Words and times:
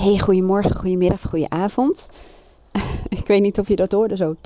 Hey, 0.00 0.18
goedemorgen, 0.18 0.76
goedemiddag, 0.76 1.22
goedenavond. 1.22 2.08
ik 3.18 3.26
weet 3.26 3.42
niet 3.42 3.58
of 3.58 3.68
je 3.68 3.76
dat 3.76 3.92
hoorde, 3.92 4.16
zo. 4.16 4.36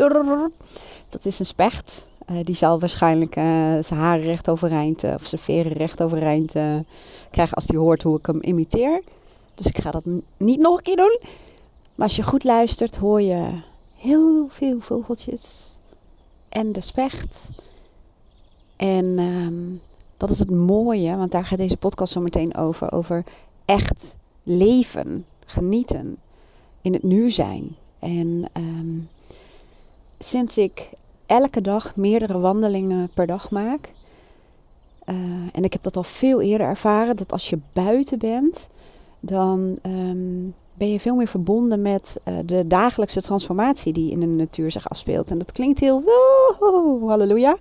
Dat 1.08 1.24
is 1.24 1.38
een 1.38 1.46
specht. 1.46 2.08
Uh, 2.30 2.44
die 2.44 2.54
zal 2.54 2.80
waarschijnlijk 2.80 3.36
uh, 3.36 3.44
zijn 3.80 4.00
haren 4.00 4.24
recht 4.24 4.48
overeind, 4.48 5.04
uh, 5.04 5.14
of 5.14 5.26
zijn 5.26 5.40
veren 5.40 5.72
recht 5.72 6.02
overeind 6.02 6.52
krijgen 7.30 7.54
als 7.54 7.66
hij 7.66 7.78
hoort 7.78 8.02
hoe 8.02 8.18
ik 8.18 8.26
hem 8.26 8.38
imiteer. 8.42 9.02
Dus 9.54 9.66
ik 9.66 9.78
ga 9.78 9.90
dat 9.90 10.04
niet 10.36 10.60
nog 10.60 10.76
een 10.76 10.82
keer 10.82 10.96
doen. 10.96 11.18
Maar 11.94 12.06
als 12.06 12.16
je 12.16 12.22
goed 12.22 12.44
luistert, 12.44 12.96
hoor 12.96 13.20
je 13.20 13.60
heel 13.96 14.46
veel 14.48 14.80
vogeltjes. 14.80 15.76
En 16.48 16.72
de 16.72 16.80
specht. 16.80 17.50
En 18.76 19.18
um, 19.18 19.80
dat 20.16 20.30
is 20.30 20.38
het 20.38 20.50
mooie, 20.50 21.16
want 21.16 21.30
daar 21.30 21.44
gaat 21.44 21.58
deze 21.58 21.76
podcast 21.76 22.12
zo 22.12 22.20
meteen 22.20 22.56
over. 22.56 22.92
Over 22.92 23.24
echt 23.64 24.16
leven, 24.44 25.26
genieten, 25.54 26.16
in 26.82 26.92
het 26.92 27.02
nu 27.02 27.30
zijn. 27.30 27.76
En 27.98 28.50
um, 28.56 29.08
sinds 30.18 30.58
ik 30.58 30.90
elke 31.26 31.60
dag 31.60 31.96
meerdere 31.96 32.38
wandelingen 32.38 33.10
per 33.14 33.26
dag 33.26 33.50
maak. 33.50 33.90
Uh, 35.06 35.14
en 35.52 35.64
ik 35.64 35.72
heb 35.72 35.82
dat 35.82 35.96
al 35.96 36.02
veel 36.02 36.40
eerder 36.40 36.66
ervaren, 36.66 37.16
dat 37.16 37.32
als 37.32 37.50
je 37.50 37.58
buiten 37.72 38.18
bent, 38.18 38.68
dan 39.20 39.78
um, 39.82 40.54
ben 40.74 40.90
je 40.92 41.00
veel 41.00 41.14
meer 41.14 41.28
verbonden 41.28 41.82
met 41.82 42.20
uh, 42.24 42.34
de 42.44 42.66
dagelijkse 42.66 43.22
transformatie 43.22 43.92
die 43.92 44.10
in 44.10 44.20
de 44.20 44.26
natuur 44.26 44.70
zich 44.70 44.88
afspeelt. 44.88 45.30
En 45.30 45.38
dat 45.38 45.52
klinkt 45.52 45.80
heel, 45.80 46.02
woehoe, 46.02 47.08
halleluja. 47.08 47.56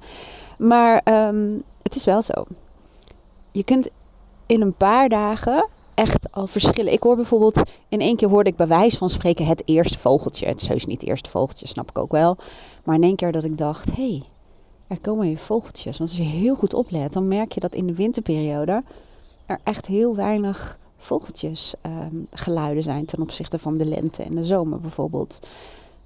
Maar 0.57 1.27
um, 1.27 1.63
het 1.81 1.95
is 1.95 2.05
wel 2.05 2.21
zo. 2.21 2.45
Je 3.51 3.63
kunt 3.63 3.89
in 4.45 4.61
een 4.61 4.73
paar 4.73 5.09
dagen 5.09 5.67
echt 5.95 6.31
al 6.31 6.47
verschillen. 6.47 6.93
Ik 6.93 7.03
hoor 7.03 7.15
bijvoorbeeld, 7.15 7.61
in 7.89 7.99
één 7.99 8.15
keer 8.15 8.29
hoorde 8.29 8.49
ik 8.49 8.55
bij 8.55 8.89
van 8.89 9.09
spreken 9.09 9.45
het 9.45 9.63
eerste 9.65 9.99
vogeltje. 9.99 10.45
Het 10.45 10.69
is 10.69 10.85
niet 10.85 11.01
het 11.01 11.09
eerste 11.09 11.29
vogeltje, 11.29 11.67
snap 11.67 11.89
ik 11.89 11.97
ook 11.97 12.11
wel. 12.11 12.37
Maar 12.83 12.95
in 12.95 13.03
één 13.03 13.15
keer 13.15 13.31
dat 13.31 13.43
ik 13.43 13.57
dacht, 13.57 13.95
hé, 13.95 14.09
hey, 14.09 14.23
er 14.87 14.99
komen 14.99 15.25
weer 15.25 15.37
vogeltjes. 15.37 15.97
Want 15.97 16.09
als 16.09 16.19
je 16.19 16.25
heel 16.25 16.55
goed 16.55 16.73
oplet, 16.73 17.13
dan 17.13 17.27
merk 17.27 17.51
je 17.51 17.59
dat 17.59 17.75
in 17.75 17.87
de 17.87 17.95
winterperiode 17.95 18.83
er 19.45 19.59
echt 19.63 19.85
heel 19.85 20.15
weinig 20.15 20.77
vogeltjes 20.97 21.73
um, 21.85 22.27
geluiden 22.31 22.83
zijn 22.83 23.05
ten 23.05 23.21
opzichte 23.21 23.59
van 23.59 23.77
de 23.77 23.85
lente 23.85 24.23
en 24.23 24.35
de 24.35 24.43
zomer 24.43 24.79
bijvoorbeeld. 24.79 25.39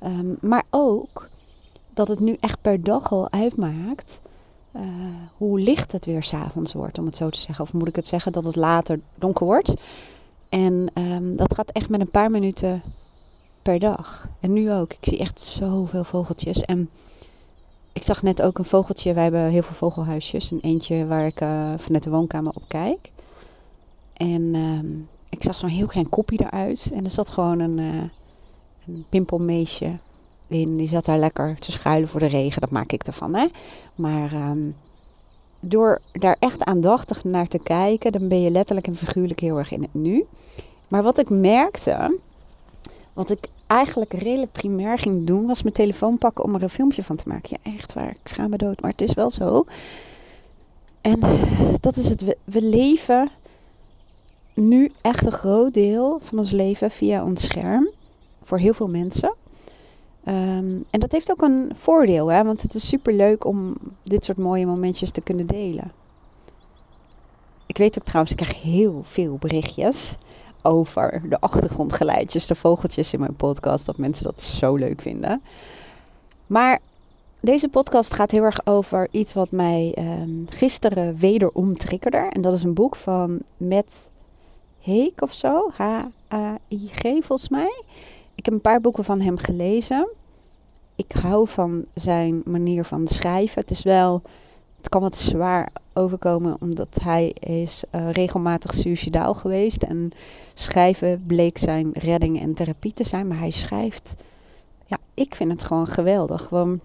Um, 0.03 0.37
maar 0.41 0.63
ook 0.69 1.29
dat 1.93 2.07
het 2.07 2.19
nu 2.19 2.37
echt 2.39 2.61
per 2.61 2.83
dag 2.83 3.11
al 3.11 3.31
uitmaakt 3.31 4.21
uh, 4.77 4.83
hoe 5.37 5.59
licht 5.59 5.91
het 5.91 6.05
weer 6.05 6.23
s'avonds 6.23 6.73
wordt, 6.73 6.97
om 6.97 7.05
het 7.05 7.15
zo 7.15 7.29
te 7.29 7.41
zeggen. 7.41 7.65
Of 7.65 7.73
moet 7.73 7.87
ik 7.87 7.95
het 7.95 8.07
zeggen 8.07 8.31
dat 8.31 8.45
het 8.45 8.55
later 8.55 8.99
donker 9.15 9.45
wordt. 9.45 9.73
En 10.49 10.87
um, 10.93 11.35
dat 11.35 11.55
gaat 11.55 11.71
echt 11.71 11.89
met 11.89 11.99
een 11.99 12.11
paar 12.11 12.31
minuten 12.31 12.81
per 13.61 13.79
dag. 13.79 14.27
En 14.39 14.53
nu 14.53 14.71
ook. 14.71 14.93
Ik 14.93 15.05
zie 15.05 15.17
echt 15.17 15.39
zoveel 15.39 16.03
vogeltjes. 16.03 16.61
En 16.61 16.89
ik 17.93 18.03
zag 18.03 18.23
net 18.23 18.41
ook 18.41 18.57
een 18.57 18.65
vogeltje. 18.65 19.13
Wij 19.13 19.23
hebben 19.23 19.49
heel 19.49 19.63
veel 19.63 19.75
vogelhuisjes. 19.75 20.51
En 20.51 20.59
eentje 20.59 21.05
waar 21.05 21.25
ik 21.25 21.41
uh, 21.41 21.73
vanuit 21.77 22.03
de 22.03 22.09
woonkamer 22.09 22.51
op 22.55 22.63
kijk. 22.67 23.11
En 24.13 24.55
um, 24.55 25.07
ik 25.29 25.43
zag 25.43 25.55
zo'n 25.55 25.69
heel 25.69 25.87
klein 25.87 26.09
kopje 26.09 26.39
eruit. 26.39 26.91
En 26.93 27.03
er 27.03 27.09
zat 27.09 27.29
gewoon 27.29 27.59
een, 27.59 27.77
uh, 27.77 28.03
een 28.87 29.05
pimpelmeesje 29.09 29.97
Die 30.47 30.87
zat 30.87 31.05
daar 31.05 31.19
lekker 31.19 31.59
te 31.59 31.71
schuilen 31.71 32.09
voor 32.09 32.19
de 32.19 32.25
regen. 32.25 32.61
Dat 32.61 32.71
maak 32.71 32.91
ik 32.91 33.03
ervan, 33.03 33.35
hè. 33.35 33.47
Maar 33.95 34.33
um, 34.33 34.75
door 35.59 36.01
daar 36.11 36.35
echt 36.39 36.63
aandachtig 36.63 37.23
naar 37.23 37.47
te 37.47 37.59
kijken, 37.59 38.11
dan 38.11 38.27
ben 38.27 38.41
je 38.41 38.49
letterlijk 38.49 38.87
en 38.87 38.95
figuurlijk 38.95 39.39
heel 39.39 39.57
erg 39.57 39.71
in 39.71 39.81
het 39.81 39.93
nu. 39.93 40.25
Maar 40.87 41.03
wat 41.03 41.19
ik 41.19 41.29
merkte, 41.29 42.19
wat 43.13 43.29
ik 43.29 43.47
eigenlijk 43.67 44.13
redelijk 44.13 44.51
primair 44.51 44.97
ging 44.97 45.25
doen, 45.25 45.45
was 45.45 45.61
mijn 45.61 45.73
telefoon 45.73 46.17
pakken 46.17 46.43
om 46.43 46.55
er 46.55 46.63
een 46.63 46.69
filmpje 46.69 47.03
van 47.03 47.15
te 47.15 47.27
maken. 47.27 47.57
Ja, 47.63 47.71
echt 47.71 47.93
waar. 47.93 48.09
Ik 48.09 48.27
schaam 48.27 48.49
me 48.49 48.57
dood, 48.57 48.81
maar 48.81 48.91
het 48.91 49.01
is 49.01 49.13
wel 49.13 49.29
zo. 49.29 49.65
En 51.01 51.19
dat 51.79 51.95
is 51.95 52.09
het. 52.09 52.23
We 52.43 52.61
leven 52.61 53.29
nu 54.53 54.91
echt 55.01 55.25
een 55.25 55.31
groot 55.31 55.73
deel 55.73 56.19
van 56.21 56.37
ons 56.37 56.51
leven 56.51 56.91
via 56.91 57.23
ons 57.23 57.41
scherm. 57.41 57.89
Voor 58.43 58.59
heel 58.59 58.73
veel 58.73 58.87
mensen. 58.87 59.35
Um, 60.27 60.85
en 60.89 60.99
dat 60.99 61.11
heeft 61.11 61.31
ook 61.31 61.41
een 61.41 61.71
voordeel, 61.75 62.27
hè? 62.27 62.43
want 62.43 62.61
het 62.61 62.73
is 62.73 62.87
super 62.87 63.13
leuk 63.13 63.45
om 63.45 63.75
dit 64.03 64.25
soort 64.25 64.37
mooie 64.37 64.65
momentjes 64.65 65.11
te 65.11 65.21
kunnen 65.21 65.47
delen. 65.47 65.91
Ik 67.65 67.77
weet 67.77 67.99
ook 67.99 68.05
trouwens, 68.05 68.35
ik 68.35 68.37
krijg 68.37 68.61
heel 68.61 69.01
veel 69.03 69.37
berichtjes 69.39 70.15
over 70.61 71.21
de 71.29 71.39
achtergrondgeluidjes, 71.39 72.47
de 72.47 72.55
vogeltjes 72.55 73.13
in 73.13 73.19
mijn 73.19 73.35
podcast, 73.35 73.85
dat 73.85 73.97
mensen 73.97 74.23
dat 74.23 74.41
zo 74.41 74.75
leuk 74.75 75.01
vinden. 75.01 75.41
Maar 76.47 76.79
deze 77.41 77.69
podcast 77.69 78.13
gaat 78.13 78.31
heel 78.31 78.43
erg 78.43 78.65
over 78.65 79.07
iets 79.11 79.33
wat 79.33 79.51
mij 79.51 79.95
um, 79.97 80.45
gisteren 80.49 81.17
wederom 81.17 81.77
triggerde. 81.77 82.17
En 82.17 82.41
dat 82.41 82.53
is 82.53 82.63
een 82.63 82.73
boek 82.73 82.95
van 82.95 83.39
Matt 83.57 84.09
Heek 84.81 85.21
of 85.21 85.33
zo, 85.33 85.69
H-A-I-G 85.73 87.01
volgens 87.01 87.49
mij. 87.49 87.83
Ik 88.37 88.45
heb 88.45 88.53
een 88.53 88.61
paar 88.61 88.81
boeken 88.81 89.03
van 89.03 89.21
hem 89.21 89.37
gelezen. 89.37 90.09
Ik 90.95 91.11
hou 91.11 91.47
van 91.47 91.85
zijn 91.93 92.41
manier 92.45 92.83
van 92.83 93.07
schrijven. 93.07 93.61
Het 93.61 93.71
is 93.71 93.83
wel, 93.83 94.21
het 94.77 94.89
kan 94.89 95.01
wat 95.01 95.15
zwaar 95.15 95.71
overkomen 95.93 96.57
omdat 96.61 96.99
hij 97.03 97.29
is 97.39 97.83
uh, 97.91 98.11
regelmatig 98.11 98.73
suicidaal 98.73 99.33
geweest. 99.33 99.83
En 99.83 100.11
schrijven 100.53 101.23
bleek 101.27 101.57
zijn 101.57 101.91
redding 101.93 102.39
en 102.39 102.53
therapie 102.53 102.93
te 102.93 103.03
zijn. 103.03 103.27
Maar 103.27 103.39
hij 103.39 103.51
schrijft, 103.51 104.15
ja, 104.85 104.97
ik 105.13 105.35
vind 105.35 105.51
het 105.51 105.63
gewoon 105.63 105.87
geweldig. 105.87 106.43
Gewoon 106.43 106.79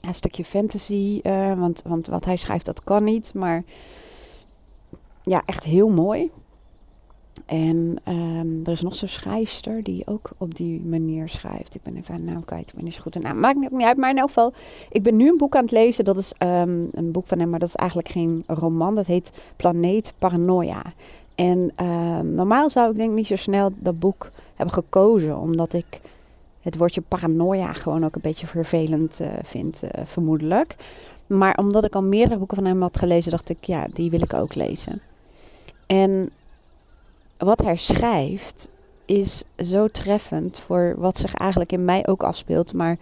een 0.00 0.14
stukje 0.14 0.44
fantasy, 0.44 1.20
uh, 1.22 1.58
want, 1.58 1.82
want 1.86 2.06
wat 2.06 2.24
hij 2.24 2.36
schrijft 2.36 2.64
dat 2.64 2.84
kan 2.84 3.04
niet. 3.04 3.34
Maar 3.34 3.62
ja, 5.22 5.42
echt 5.46 5.64
heel 5.64 5.88
mooi. 5.88 6.30
En 7.46 7.98
um, 8.08 8.60
er 8.64 8.72
is 8.72 8.80
nog 8.80 8.94
zo'n 8.94 9.08
schrijfster 9.08 9.82
die 9.82 10.06
ook 10.06 10.30
op 10.38 10.54
die 10.54 10.80
manier 10.80 11.28
schrijft. 11.28 11.74
Ik 11.74 11.82
ben 11.82 11.96
even 11.96 12.14
haar 12.14 12.22
naam 12.22 12.44
kwijt, 12.44 12.72
ben 12.74 12.84
niet 12.84 12.94
zo 12.94 13.00
goed 13.00 13.16
in 13.16 13.22
naam. 13.22 13.40
Maakt 13.40 13.70
niet 13.70 13.82
uit, 13.82 13.96
maar 13.96 14.10
in 14.10 14.18
elk 14.18 14.28
geval, 14.28 14.52
ik 14.90 15.02
ben 15.02 15.16
nu 15.16 15.28
een 15.28 15.36
boek 15.36 15.56
aan 15.56 15.62
het 15.62 15.70
lezen. 15.70 16.04
Dat 16.04 16.16
is 16.16 16.32
um, 16.38 16.88
een 16.92 17.12
boek 17.12 17.26
van 17.26 17.38
hem, 17.38 17.50
maar 17.50 17.58
dat 17.58 17.68
is 17.68 17.74
eigenlijk 17.74 18.08
geen 18.08 18.44
roman. 18.46 18.94
Dat 18.94 19.06
heet 19.06 19.30
Planeet 19.56 20.12
Paranoia. 20.18 20.82
En 21.34 21.72
um, 21.86 22.34
normaal 22.34 22.70
zou 22.70 22.90
ik 22.90 22.96
denk 22.96 23.12
niet 23.12 23.26
zo 23.26 23.36
snel 23.36 23.70
dat 23.76 23.98
boek 23.98 24.30
hebben 24.56 24.74
gekozen, 24.74 25.38
omdat 25.38 25.72
ik 25.72 26.00
het 26.62 26.76
woordje 26.76 27.00
paranoia 27.00 27.72
gewoon 27.72 28.04
ook 28.04 28.14
een 28.14 28.20
beetje 28.20 28.46
vervelend 28.46 29.20
uh, 29.20 29.28
vind, 29.42 29.82
uh, 29.84 29.90
vermoedelijk. 30.04 30.76
Maar 31.26 31.58
omdat 31.58 31.84
ik 31.84 31.94
al 31.94 32.02
meerdere 32.02 32.38
boeken 32.38 32.56
van 32.56 32.66
hem 32.66 32.82
had 32.82 32.98
gelezen, 32.98 33.30
dacht 33.30 33.48
ik, 33.48 33.64
ja, 33.64 33.86
die 33.92 34.10
wil 34.10 34.22
ik 34.22 34.34
ook 34.34 34.54
lezen. 34.54 35.00
En 35.86 36.30
wat 37.38 37.62
hij 37.62 37.76
schrijft 37.76 38.68
is 39.04 39.42
zo 39.56 39.88
treffend 39.88 40.58
voor 40.58 40.94
wat 40.96 41.18
zich 41.18 41.34
eigenlijk 41.34 41.72
in 41.72 41.84
mij 41.84 42.06
ook 42.06 42.22
afspeelt, 42.22 42.72
maar 42.72 42.98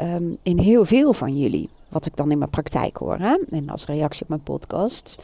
um, 0.00 0.36
in 0.42 0.58
heel 0.58 0.84
veel 0.84 1.12
van 1.12 1.38
jullie. 1.38 1.68
Wat 1.88 2.06
ik 2.06 2.16
dan 2.16 2.30
in 2.30 2.38
mijn 2.38 2.50
praktijk 2.50 2.96
hoor 2.96 3.18
hè? 3.18 3.36
en 3.50 3.68
als 3.68 3.86
reactie 3.86 4.22
op 4.22 4.28
mijn 4.28 4.40
podcast. 4.40 5.18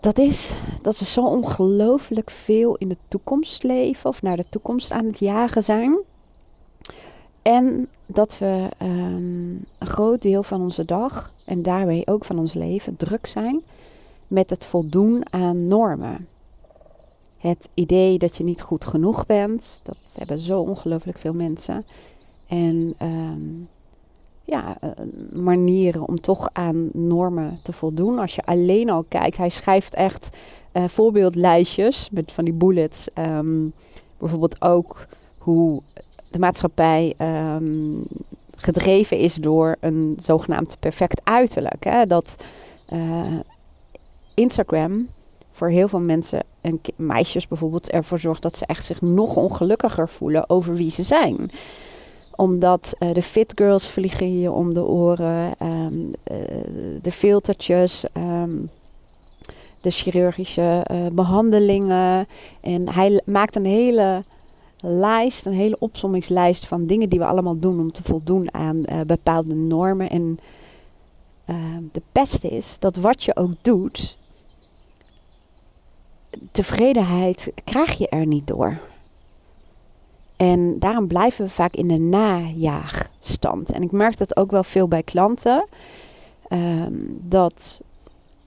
Dat 0.00 0.18
is 0.18 0.56
dat 0.82 0.98
we 0.98 1.04
zo 1.04 1.26
ongelooflijk 1.26 2.30
veel 2.30 2.76
in 2.76 2.88
de 2.88 2.96
toekomst 3.08 3.62
leven 3.62 4.10
of 4.10 4.22
naar 4.22 4.36
de 4.36 4.46
toekomst 4.48 4.90
aan 4.90 5.04
het 5.04 5.18
jagen 5.18 5.62
zijn. 5.62 5.98
En 7.42 7.88
dat 8.06 8.38
we 8.38 8.68
um, 8.82 9.64
een 9.78 9.86
groot 9.86 10.22
deel 10.22 10.42
van 10.42 10.60
onze 10.60 10.84
dag 10.84 11.32
en 11.44 11.62
daarmee 11.62 12.06
ook 12.06 12.24
van 12.24 12.38
ons 12.38 12.52
leven 12.52 12.96
druk 12.96 13.26
zijn 13.26 13.62
met 14.26 14.50
het 14.50 14.64
voldoen 14.64 15.22
aan 15.30 15.66
normen 15.66 16.28
het 17.42 17.68
idee 17.74 18.18
dat 18.18 18.36
je 18.36 18.44
niet 18.44 18.62
goed 18.62 18.84
genoeg 18.84 19.26
bent. 19.26 19.80
Dat 19.82 19.96
hebben 20.14 20.38
zo 20.38 20.60
ongelooflijk 20.60 21.18
veel 21.18 21.34
mensen. 21.34 21.84
En 22.46 22.94
um, 23.02 23.68
ja, 24.44 24.78
manieren 25.32 26.08
om 26.08 26.20
toch 26.20 26.48
aan 26.52 26.88
normen 26.92 27.58
te 27.62 27.72
voldoen. 27.72 28.18
Als 28.18 28.34
je 28.34 28.44
alleen 28.44 28.90
al 28.90 29.04
kijkt, 29.08 29.36
hij 29.36 29.48
schrijft 29.48 29.94
echt 29.94 30.36
uh, 30.72 30.88
voorbeeldlijstjes 30.88 32.10
met 32.10 32.32
van 32.32 32.44
die 32.44 32.54
bullets. 32.54 33.08
Um, 33.14 33.72
bijvoorbeeld 34.18 34.62
ook 34.62 35.06
hoe 35.38 35.82
de 36.30 36.38
maatschappij 36.38 37.14
um, 37.18 38.02
gedreven 38.56 39.18
is 39.18 39.34
door 39.34 39.76
een 39.80 40.14
zogenaamd 40.16 40.76
perfect 40.80 41.20
uiterlijk. 41.24 41.84
Hè? 41.84 42.06
Dat 42.06 42.36
uh, 42.92 43.38
Instagram 44.34 45.08
voor 45.62 45.70
heel 45.70 45.88
veel 45.88 46.00
mensen 46.00 46.42
en 46.60 46.80
meisjes 46.96 47.48
bijvoorbeeld 47.48 47.90
ervoor 47.90 48.18
zorgt 48.18 48.42
dat 48.42 48.56
ze 48.56 48.66
echt 48.66 48.84
zich 48.84 49.00
nog 49.00 49.36
ongelukkiger 49.36 50.08
voelen 50.08 50.50
over 50.50 50.74
wie 50.74 50.90
ze 50.90 51.02
zijn 51.02 51.50
omdat 52.36 52.94
uh, 52.98 53.14
de 53.14 53.22
fit 53.22 53.52
girls 53.54 53.88
vliegen 53.88 54.40
je 54.40 54.52
om 54.52 54.74
de 54.74 54.86
oren, 54.86 55.54
um, 55.62 56.10
uh, 56.32 56.38
de 57.02 57.12
filtertjes, 57.12 58.04
um, 58.16 58.70
de 59.80 59.90
chirurgische 59.90 60.86
uh, 60.90 61.06
behandelingen. 61.12 62.26
En 62.60 62.88
hij 62.88 63.22
maakt 63.26 63.56
een 63.56 63.64
hele 63.64 64.24
lijst, 64.80 65.46
een 65.46 65.52
hele 65.52 65.76
opsommingslijst 65.78 66.66
van 66.66 66.86
dingen 66.86 67.08
die 67.08 67.18
we 67.18 67.26
allemaal 67.26 67.58
doen 67.58 67.80
om 67.80 67.92
te 67.92 68.02
voldoen 68.02 68.54
aan 68.54 68.84
bepaalde 69.06 69.54
normen. 69.54 70.10
En 70.10 70.38
uh, 71.50 71.56
de 71.92 72.02
beste 72.12 72.48
is 72.48 72.76
dat 72.78 72.96
wat 72.96 73.24
je 73.24 73.36
ook 73.36 73.52
doet, 73.62 74.16
tevredenheid 76.52 77.52
krijg 77.64 77.98
je 77.98 78.08
er 78.08 78.26
niet 78.26 78.46
door. 78.46 78.80
En 80.36 80.78
daarom 80.78 81.06
blijven 81.06 81.44
we 81.44 81.50
vaak 81.50 81.74
in 81.74 81.88
de 81.88 81.98
najaagstand. 81.98 83.70
En 83.70 83.82
ik 83.82 83.92
merk 83.92 84.16
dat 84.16 84.36
ook 84.36 84.50
wel 84.50 84.64
veel 84.64 84.88
bij 84.88 85.02
klanten. 85.02 85.68
Um, 86.48 87.18
dat 87.22 87.80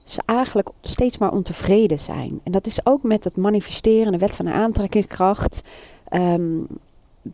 ze 0.04 0.22
eigenlijk 0.26 0.68
steeds 0.82 1.18
maar 1.18 1.32
ontevreden 1.32 1.98
zijn. 1.98 2.40
En 2.42 2.52
dat 2.52 2.66
is 2.66 2.86
ook 2.86 3.02
met 3.02 3.24
het 3.24 3.36
manifesteren, 3.36 4.12
de 4.12 4.18
wet 4.18 4.36
van 4.36 4.44
de 4.44 4.52
aantrekkingskracht. 4.52 5.60
Um, 6.10 6.66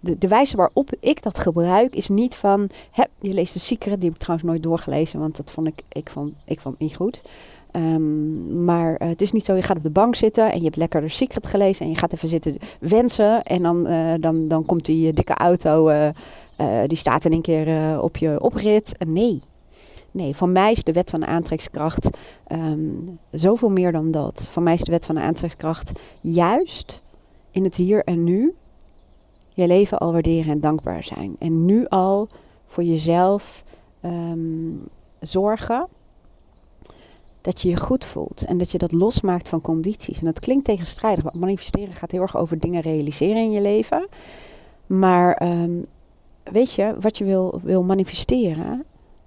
de, 0.00 0.28
wijze 0.28 0.56
waarop 0.56 0.90
ik 1.00 1.22
dat 1.22 1.38
gebruik 1.38 1.94
is 1.94 2.08
niet 2.08 2.37
van. 2.37 2.69
Hè, 2.90 3.05
je 3.20 3.32
leest 3.32 3.52
de 3.52 3.58
Secret, 3.58 4.00
die 4.00 4.05
heb 4.05 4.14
ik 4.14 4.22
trouwens 4.22 4.48
nooit 4.48 4.62
doorgelezen, 4.62 5.20
want 5.20 5.37
dat 5.37 5.50
vond 5.50 5.66
ik, 5.66 5.82
ik, 5.88 6.10
vond, 6.10 6.34
ik 6.44 6.60
vond 6.60 6.78
niet 6.78 6.96
goed. 6.96 7.22
Um, 7.76 8.64
maar 8.64 9.02
uh, 9.02 9.08
het 9.08 9.22
is 9.22 9.32
niet 9.32 9.44
zo, 9.44 9.54
je 9.54 9.62
gaat 9.62 9.76
op 9.76 9.82
de 9.82 9.90
bank 9.90 10.14
zitten 10.14 10.52
en 10.52 10.58
je 10.58 10.64
hebt 10.64 10.76
lekker 10.76 11.00
de 11.00 11.08
Secret 11.08 11.46
gelezen 11.46 11.84
en 11.84 11.92
je 11.92 11.98
gaat 11.98 12.12
even 12.12 12.28
zitten 12.28 12.58
wensen. 12.80 13.42
En 13.42 13.62
dan, 13.62 13.90
uh, 13.90 14.14
dan, 14.19 14.48
dan 14.48 14.64
komt 14.64 14.84
die 14.84 15.12
dikke 15.12 15.34
auto, 15.34 15.92
die 16.86 16.98
staat 16.98 17.24
in 17.24 17.32
een 17.32 17.42
keer 17.42 18.00
op 18.02 18.16
je 18.16 18.40
oprit. 18.40 18.96
nee, 19.06 19.40
Nee, 20.12 20.36
van 20.36 20.52
mij 20.52 20.72
is 20.72 20.82
de 20.82 20.92
wet 20.92 21.10
van 21.10 21.20
de 21.20 21.26
aantrekkingskracht 21.26 22.10
um, 22.52 23.19
zoveel 23.30 23.70
meer 23.70 23.92
dan 23.92 24.10
dat. 24.10 24.48
Van 24.50 24.62
mij 24.62 24.74
is 24.74 24.80
de 24.80 24.90
wet 24.90 25.06
van 25.06 25.14
de 25.14 25.20
aantrekkingskracht 25.20 25.92
juist 26.20 27.02
in 27.50 27.64
het 27.64 27.76
hier 27.76 28.04
en 28.04 28.24
nu 28.24 28.54
je 29.54 29.66
leven 29.66 29.98
al 29.98 30.12
waarderen 30.12 30.52
en 30.52 30.60
dankbaar 30.60 31.04
zijn. 31.04 31.36
En 31.38 31.64
nu 31.64 31.86
al 31.88 32.28
voor 32.66 32.82
jezelf 32.82 33.64
um, 34.04 34.88
zorgen 35.20 35.88
dat 37.42 37.60
je 37.60 37.68
je 37.68 37.76
goed 37.76 38.04
voelt 38.04 38.44
en 38.44 38.58
dat 38.58 38.70
je 38.70 38.78
dat 38.78 38.92
losmaakt 38.92 39.48
van 39.48 39.60
condities. 39.60 40.18
En 40.18 40.24
dat 40.24 40.40
klinkt 40.40 40.64
tegenstrijdig, 40.64 41.24
want 41.24 41.34
manifesteren 41.34 41.94
gaat 41.94 42.10
heel 42.10 42.20
erg 42.20 42.36
over 42.36 42.58
dingen 42.58 42.80
realiseren 42.80 43.42
in 43.42 43.50
je 43.50 43.60
leven. 43.60 44.08
Maar 44.86 45.42
um, 45.42 45.84
weet 46.42 46.72
je, 46.72 46.94
wat 47.00 47.18
je 47.18 47.24
wil, 47.24 47.60
wil 47.62 47.82
manifesteren, 47.82 48.84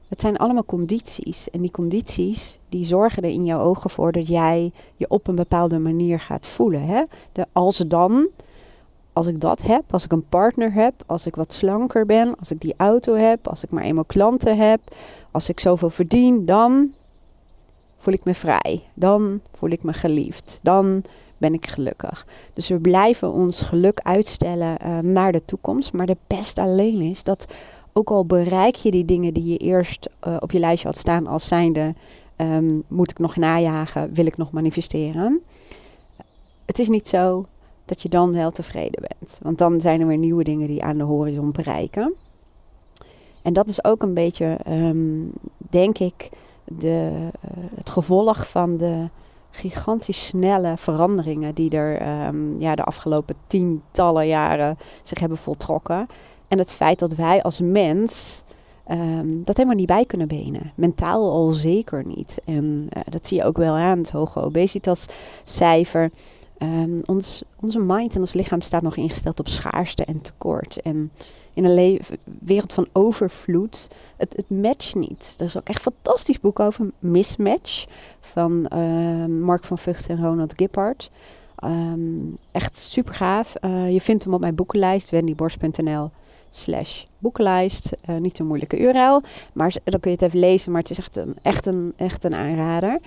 het 0.08 0.22
zijn 0.22 0.38
allemaal 0.38 0.66
condities. 0.66 1.50
En 1.50 1.62
die 1.62 1.72
condities 1.72 2.60
die 2.70 2.86
zorgen 2.86 3.24
er 3.24 3.30
in 3.30 3.46
jouw 3.46 3.60
ogen 3.60 3.90
voor 3.90 4.12
dat 4.12 4.28
jij 4.28 4.72
je 4.98 5.10
op 5.10 5.28
een 5.28 5.36
bepaalde 5.36 5.80
manier 5.80 6.20
gaat 6.20 6.48
voelen. 6.48 6.82
Hè? 6.82 7.04
De 7.32 7.46
als 7.52 7.78
dan, 7.78 8.30
als 9.14 9.28
ik 9.28 9.42
dat 9.42 9.62
heb, 9.62 9.84
als 9.92 10.06
ik 10.06 10.12
een 10.12 10.28
partner 10.30 10.74
heb, 10.74 10.94
als 11.06 11.26
ik 11.26 11.36
wat 11.36 11.54
slanker 11.54 12.06
ben, 12.06 12.36
als 12.40 12.52
ik 12.52 12.60
die 12.60 12.74
auto 12.78 13.14
heb, 13.14 13.48
als 13.48 13.64
ik 13.64 13.70
maar 13.70 13.84
eenmaal 13.84 14.06
klanten 14.06 14.58
heb, 14.58 14.80
als 15.32 15.50
ik 15.50 15.60
zoveel 15.60 15.90
verdien, 15.90 16.46
dan 16.46 16.92
voel 18.06 18.14
ik 18.14 18.24
me 18.24 18.36
vrij. 18.36 18.82
Dan 18.94 19.42
voel 19.58 19.70
ik 19.70 19.84
me 19.84 19.94
geliefd. 19.94 20.60
Dan 20.62 21.04
ben 21.38 21.54
ik 21.54 21.68
gelukkig. 21.68 22.28
Dus 22.54 22.68
we 22.68 22.80
blijven 22.80 23.32
ons 23.32 23.62
geluk 23.62 24.00
uitstellen 24.00 24.78
uh, 24.82 25.00
naar 25.00 25.32
de 25.32 25.46
toekomst. 25.46 25.94
Maar 25.94 26.06
de 26.06 26.18
pest 26.28 26.60
alleen 26.60 27.02
is 27.02 27.24
dat 27.24 27.46
ook 27.94 28.10
al 28.10 28.26
bereik 28.26 28.76
je 28.76 28.92
die 28.92 29.06
dingen 29.06 29.34
die 29.34 29.46
je 29.46 29.58
eerst 29.58 30.10
uh, 30.28 30.38
op 30.40 30.52
je 30.52 30.60
lijstje 30.60 30.88
had 30.88 30.98
staan 30.98 31.28
als 31.28 31.48
zijnde, 31.48 31.94
um, 32.38 32.84
moet 32.88 33.12
ik 33.12 33.20
nog 33.20 33.36
najagen, 33.36 34.14
wil 34.14 34.26
ik 34.26 34.38
nog 34.38 34.52
manifesteren. 34.52 35.42
Het 36.66 36.80
is 36.80 36.90
niet 36.90 37.08
zo 37.08 37.46
dat 37.86 38.02
je 38.02 38.10
dan 38.10 38.32
wel 38.32 38.52
tevreden 38.52 39.04
bent. 39.08 39.40
Want 39.42 39.58
dan 39.58 39.82
zijn 39.82 40.02
er 40.02 40.08
weer 40.08 40.18
nieuwe 40.18 40.44
dingen 40.44 40.68
die 40.68 40.84
aan 40.84 40.98
de 40.98 41.04
horizon 41.04 41.52
bereiken. 41.52 42.16
En 43.42 43.54
dat 43.54 43.70
is 43.70 43.84
ook 43.84 44.02
een 44.02 44.14
beetje, 44.14 44.58
um, 44.68 45.32
denk 45.70 45.98
ik, 45.98 46.30
de, 46.66 47.30
uh, 47.46 47.52
het 47.76 47.90
gevolg 47.90 48.50
van 48.50 48.78
de 48.78 49.08
gigantisch 49.52 50.26
snelle 50.26 50.74
veranderingen 50.78 51.56
die 51.56 51.70
er 51.70 52.26
um, 52.28 52.60
ja, 52.60 52.76
de 52.76 52.84
afgelopen 52.84 53.36
tientallen 53.48 54.28
jaren 54.28 54.78
zich 55.02 55.20
hebben 55.20 55.38
voltrokken. 55.38 56.08
En 56.48 56.58
het 56.58 56.74
feit 56.74 57.00
dat 57.00 57.16
wij 57.16 57.44
als 57.44 57.62
mens 57.62 58.44
um, 58.92 59.44
dat 59.44 59.56
helemaal 59.56 59.78
niet 59.78 59.88
bij 59.88 60.06
kunnen 60.06 60.28
benen. 60.28 60.72
Mentaal 60.76 61.32
al 61.32 61.50
zeker 61.50 62.06
niet. 62.06 62.42
En 62.46 62.90
uh, 62.98 63.04
dat 63.10 63.28
zie 63.28 63.38
je 63.38 63.46
ook 63.46 63.58
wel 63.58 63.74
aan 63.74 63.98
het 63.98 64.12
hoge 64.12 64.42
obesitascijfer. 64.42 66.12
Um, 66.60 67.02
ons, 67.06 67.44
onze 67.60 67.80
mind 67.80 68.16
en 68.16 68.20
ons 68.20 68.34
lichaam 68.34 68.62
staat 68.62 68.82
nog 68.82 68.96
ingesteld 68.96 69.40
op 69.40 69.48
schaarste 69.48 70.06
en 70.06 70.22
tekort. 70.22 70.82
En 70.82 71.12
in 71.54 71.66
een 71.66 72.00
wereld 72.40 72.74
van 72.74 72.88
overvloed, 72.92 73.90
het, 74.18 74.34
het 74.36 74.50
matcht 74.50 74.96
niet. 74.96 75.36
Er 75.38 75.46
is 75.46 75.58
ook 75.58 75.68
echt 75.68 75.86
een 75.86 75.92
fantastisch 75.92 76.40
boek 76.40 76.60
over, 76.60 76.92
Mismatch, 77.00 77.86
van 78.20 78.72
uh, 78.74 79.26
Mark 79.26 79.64
van 79.64 79.78
Vught 79.78 80.08
en 80.08 80.22
Ronald 80.22 80.54
Gippard. 80.56 81.12
Um, 81.64 82.38
echt 82.52 82.78
super 82.78 83.14
gaaf. 83.14 83.54
Uh, 83.62 83.92
je 83.92 84.02
vindt 84.02 84.24
hem 84.24 84.34
op 84.34 84.40
mijn 84.40 84.56
boekenlijst, 84.56 85.10
wendyborst.nl 85.10 86.10
slash 86.50 87.04
boekenlijst. 87.18 87.92
Uh, 88.10 88.18
niet 88.18 88.38
zo'n 88.38 88.48
moeilijke 88.48 88.80
URL, 88.80 89.22
maar 89.54 89.76
dan 89.84 90.00
kun 90.00 90.12
je 90.12 90.18
het 90.18 90.26
even 90.26 90.40
lezen. 90.40 90.72
Maar 90.72 90.82
het 90.82 90.90
is 90.90 90.98
echt 90.98 91.18
een, 91.18 91.36
echt 91.42 91.66
een, 91.66 91.94
echt 91.98 92.24
een 92.24 92.36
aanrader. 92.36 93.00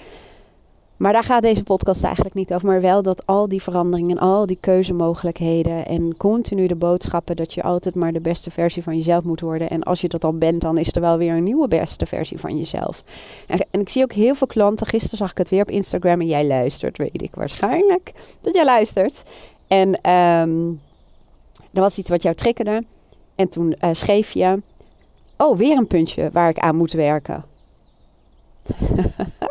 Maar 0.99 1.13
daar 1.13 1.25
gaat 1.25 1.43
deze 1.43 1.63
podcast 1.63 2.05
eigenlijk 2.05 2.35
niet 2.35 2.55
over. 2.55 2.67
Maar 2.67 2.81
wel 2.81 3.03
dat 3.03 3.27
al 3.27 3.49
die 3.49 3.63
veranderingen, 3.63 4.19
al 4.19 4.47
die 4.47 4.59
keuzemogelijkheden 4.61 5.87
en 5.87 6.17
continu 6.17 6.67
de 6.67 6.75
boodschappen 6.75 7.37
dat 7.37 7.55
je 7.55 7.63
altijd 7.63 7.95
maar 7.95 8.13
de 8.13 8.21
beste 8.21 8.51
versie 8.51 8.83
van 8.83 8.97
jezelf 8.97 9.25
moet 9.25 9.41
worden. 9.41 9.71
En 9.71 9.83
als 9.83 10.01
je 10.01 10.09
dat 10.09 10.25
al 10.25 10.35
bent, 10.35 10.61
dan 10.61 10.79
is 10.79 10.93
er 10.93 11.01
wel 11.01 11.19
weer 11.19 11.35
een 11.35 11.43
nieuwe 11.43 11.69
beste 11.69 12.07
versie 12.07 12.39
van 12.39 12.59
jezelf. 12.59 13.03
En, 13.47 13.67
en 13.71 13.81
ik 13.81 13.89
zie 13.89 14.03
ook 14.03 14.13
heel 14.13 14.35
veel 14.35 14.47
klanten. 14.47 14.87
Gisteren 14.87 15.19
zag 15.19 15.31
ik 15.31 15.39
het 15.39 15.49
weer 15.49 15.63
op 15.63 15.71
Instagram 15.71 16.21
en 16.21 16.27
jij 16.27 16.47
luistert, 16.47 16.99
weet 16.99 17.23
ik 17.23 17.35
waarschijnlijk 17.35 18.13
dat 18.41 18.55
jij 18.55 18.65
luistert. 18.65 19.25
En 19.69 20.11
um, 20.11 20.81
er 21.73 21.81
was 21.81 21.99
iets 21.99 22.09
wat 22.09 22.23
jou 22.23 22.35
triggerde. 22.35 22.83
En 23.35 23.49
toen 23.49 23.77
uh, 23.81 23.91
schreef 23.93 24.31
je: 24.31 24.63
Oh, 25.37 25.59
weer 25.59 25.77
een 25.77 25.87
puntje 25.87 26.31
waar 26.33 26.49
ik 26.49 26.59
aan 26.59 26.77
moet 26.77 26.93
werken. 26.93 27.45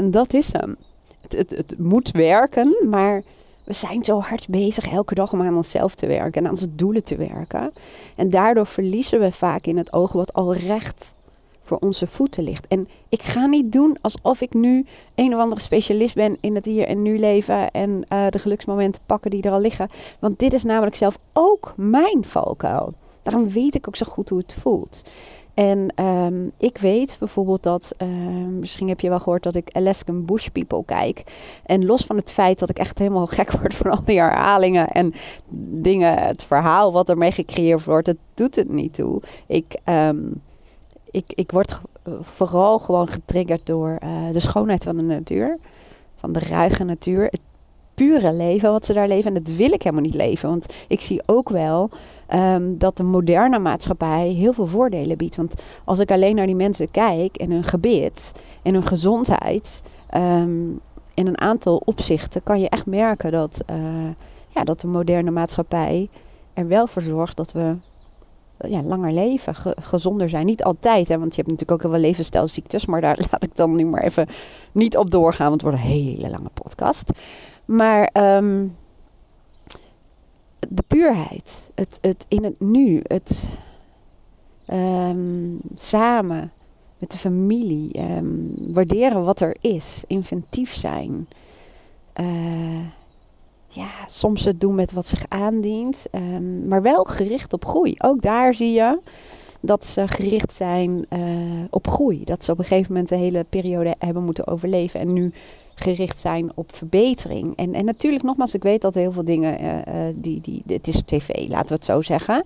en 0.00 0.10
dat 0.10 0.34
is 0.34 0.52
hem. 0.52 0.76
Het, 1.20 1.32
het, 1.32 1.50
het, 1.50 1.78
moet 1.78 2.10
werken, 2.10 2.76
maar 2.88 3.22
we 3.64 3.72
zijn 3.72 4.04
zo 4.04 4.20
hard 4.20 4.48
bezig 4.48 4.86
elke 4.86 5.14
dag 5.14 5.32
om 5.32 5.42
aan 5.42 5.56
onszelf 5.56 5.94
te 5.94 6.06
werken 6.06 6.40
en 6.40 6.44
aan 6.44 6.50
onze 6.50 6.74
doelen 6.74 7.04
te 7.04 7.16
werken. 7.16 7.72
En 8.16 8.30
daardoor 8.30 8.66
verliezen 8.66 9.20
we 9.20 9.32
vaak 9.32 9.66
in 9.66 9.76
het 9.76 9.92
oog 9.92 10.12
wat 10.12 10.32
al 10.32 10.54
recht 10.54 11.16
voor 11.62 11.78
onze 11.78 12.06
voeten 12.06 12.42
ligt. 12.44 12.66
En 12.66 12.88
ik 13.08 13.22
ga 13.22 13.46
niet 13.46 13.72
doen 13.72 13.98
alsof 14.00 14.40
ik 14.40 14.54
nu 14.54 14.84
een 15.14 15.34
of 15.34 15.40
andere 15.40 15.60
specialist 15.60 16.14
ben 16.14 16.36
in 16.40 16.54
het 16.54 16.64
hier 16.64 16.86
en 16.86 17.02
nu 17.02 17.18
leven 17.18 17.70
en 17.70 17.90
uh, 17.90 18.26
de 18.30 18.38
geluksmomenten 18.38 19.02
pakken 19.06 19.30
die 19.30 19.42
er 19.42 19.52
al 19.52 19.60
liggen. 19.60 19.88
Want 20.18 20.38
dit 20.38 20.52
is 20.52 20.62
namelijk 20.62 20.96
zelf 20.96 21.18
ook 21.32 21.72
mijn 21.76 22.24
valkuil. 22.24 22.94
Daarom 23.22 23.48
weet 23.48 23.74
ik 23.74 23.88
ook 23.88 23.96
zo 23.96 24.06
goed 24.08 24.28
hoe 24.28 24.38
het 24.38 24.56
voelt. 24.60 25.02
En 25.60 26.04
um, 26.04 26.52
ik 26.56 26.78
weet 26.78 27.16
bijvoorbeeld 27.18 27.62
dat, 27.62 27.94
uh, 27.98 28.08
misschien 28.46 28.88
heb 28.88 29.00
je 29.00 29.08
wel 29.08 29.18
gehoord 29.18 29.42
dat 29.42 29.54
ik 29.54 29.70
Alaskan 29.72 30.24
Bush 30.24 30.46
People 30.48 30.84
kijk. 30.84 31.24
En 31.66 31.86
los 31.86 32.04
van 32.04 32.16
het 32.16 32.32
feit 32.32 32.58
dat 32.58 32.70
ik 32.70 32.78
echt 32.78 32.98
helemaal 32.98 33.26
gek 33.36 33.50
word 33.50 33.74
van 33.74 33.90
al 33.90 34.04
die 34.04 34.18
herhalingen 34.18 34.88
en 34.88 35.14
dingen, 35.70 36.18
het 36.18 36.44
verhaal 36.44 36.92
wat 36.92 37.08
ermee 37.08 37.32
gecreëerd 37.32 37.84
wordt, 37.84 38.06
het 38.06 38.18
doet 38.34 38.56
het 38.56 38.70
niet 38.70 38.94
toe. 38.94 39.22
Ik, 39.46 39.78
um, 39.84 40.42
ik, 41.10 41.32
ik 41.34 41.50
word 41.50 41.80
vooral 42.20 42.78
gewoon 42.78 43.08
getriggerd 43.08 43.66
door 43.66 43.98
uh, 44.04 44.32
de 44.32 44.40
schoonheid 44.40 44.84
van 44.84 44.96
de 44.96 45.02
natuur. 45.02 45.58
Van 46.16 46.32
de 46.32 46.40
ruige 46.40 46.84
natuur. 46.84 47.24
Het 47.24 47.40
pure 48.06 48.32
leven 48.32 48.70
wat 48.70 48.86
ze 48.86 48.92
daar 48.92 49.08
leven. 49.08 49.34
En 49.34 49.42
dat 49.42 49.54
wil 49.54 49.72
ik 49.72 49.82
helemaal 49.82 50.04
niet 50.04 50.14
leven. 50.14 50.48
Want 50.48 50.66
ik 50.88 51.00
zie 51.00 51.22
ook 51.26 51.48
wel 51.48 51.90
um, 52.34 52.78
dat 52.78 52.96
de 52.96 53.02
moderne 53.02 53.58
maatschappij 53.58 54.28
heel 54.28 54.52
veel 54.52 54.66
voordelen 54.66 55.16
biedt. 55.16 55.36
Want 55.36 55.54
als 55.84 55.98
ik 55.98 56.10
alleen 56.10 56.34
naar 56.34 56.46
die 56.46 56.54
mensen 56.54 56.90
kijk 56.90 57.36
en 57.36 57.50
hun 57.50 57.64
gebit 57.64 58.32
en 58.62 58.74
hun 58.74 58.86
gezondheid. 58.86 59.82
Um, 60.14 60.80
in 61.14 61.26
een 61.26 61.40
aantal 61.40 61.82
opzichten 61.84 62.42
kan 62.42 62.60
je 62.60 62.68
echt 62.68 62.86
merken 62.86 63.32
dat, 63.32 63.60
uh, 63.70 63.76
ja, 64.48 64.64
dat 64.64 64.80
de 64.80 64.86
moderne 64.86 65.30
maatschappij 65.30 66.08
er 66.54 66.68
wel 66.68 66.86
voor 66.86 67.02
zorgt 67.02 67.36
dat 67.36 67.52
we 67.52 67.76
ja, 68.68 68.82
langer 68.82 69.12
leven, 69.12 69.54
ge 69.54 69.76
gezonder 69.80 70.28
zijn. 70.28 70.46
Niet 70.46 70.64
altijd, 70.64 71.08
hè, 71.08 71.18
want 71.18 71.34
je 71.34 71.42
hebt 71.42 71.52
natuurlijk 71.52 71.70
ook 71.70 71.82
heel 71.82 72.00
veel 72.00 72.08
levensstijlziektes. 72.08 72.86
Maar 72.86 73.00
daar 73.00 73.18
laat 73.30 73.44
ik 73.44 73.56
dan 73.56 73.76
nu 73.76 73.84
maar 73.84 74.02
even 74.02 74.26
niet 74.72 74.96
op 74.96 75.10
doorgaan, 75.10 75.48
want 75.48 75.62
het 75.62 75.70
wordt 75.70 75.84
een 75.84 75.92
hele 75.92 76.30
lange 76.30 76.50
podcast. 76.54 77.12
Maar 77.70 78.10
um, 78.36 78.74
de 80.68 80.82
puurheid, 80.86 81.70
het, 81.74 81.98
het 82.00 82.26
in 82.28 82.44
het 82.44 82.60
nu, 82.60 83.00
het 83.02 83.58
um, 84.72 85.58
samen 85.74 86.52
met 87.00 87.10
de 87.10 87.18
familie. 87.18 87.92
Ehm, 87.92 88.72
waarderen 88.72 89.24
wat 89.24 89.40
er 89.40 89.56
is. 89.60 90.04
Inventief 90.06 90.72
zijn. 90.72 91.28
Uh, 92.20 92.86
ja, 93.68 93.88
soms 94.06 94.44
het 94.44 94.60
doen 94.60 94.74
met 94.74 94.92
wat 94.92 95.06
zich 95.06 95.24
aandient. 95.28 96.06
Maar 96.66 96.82
wel 96.82 97.04
gericht 97.04 97.52
op 97.52 97.64
groei. 97.64 97.94
Ook 97.98 98.22
daar 98.22 98.54
zie 98.54 98.72
je 98.72 99.00
dat 99.60 99.86
ze 99.86 100.08
gericht 100.08 100.54
zijn 100.54 101.06
uh, 101.10 101.64
op 101.70 101.88
groei. 101.88 102.24
Dat 102.24 102.44
ze 102.44 102.52
op 102.52 102.58
een 102.58 102.64
gegeven 102.64 102.92
moment 102.92 103.08
de 103.08 103.16
hele 103.16 103.44
periode 103.44 103.94
hebben 103.98 104.24
moeten 104.24 104.46
overleven. 104.46 105.00
En 105.00 105.12
nu 105.12 105.32
gericht 105.80 106.20
zijn 106.20 106.50
op 106.54 106.76
verbetering. 106.76 107.56
En, 107.56 107.74
en 107.74 107.84
natuurlijk, 107.84 108.22
nogmaals, 108.22 108.54
ik 108.54 108.62
weet 108.62 108.80
dat 108.80 108.94
heel 108.94 109.12
veel 109.12 109.24
dingen. 109.24 109.60
Uh, 109.60 109.94
die, 110.16 110.40
die, 110.40 110.62
het 110.66 110.88
is 110.88 111.02
tv, 111.02 111.28
laten 111.48 111.68
we 111.68 111.74
het 111.74 111.84
zo 111.84 112.02
zeggen. 112.02 112.44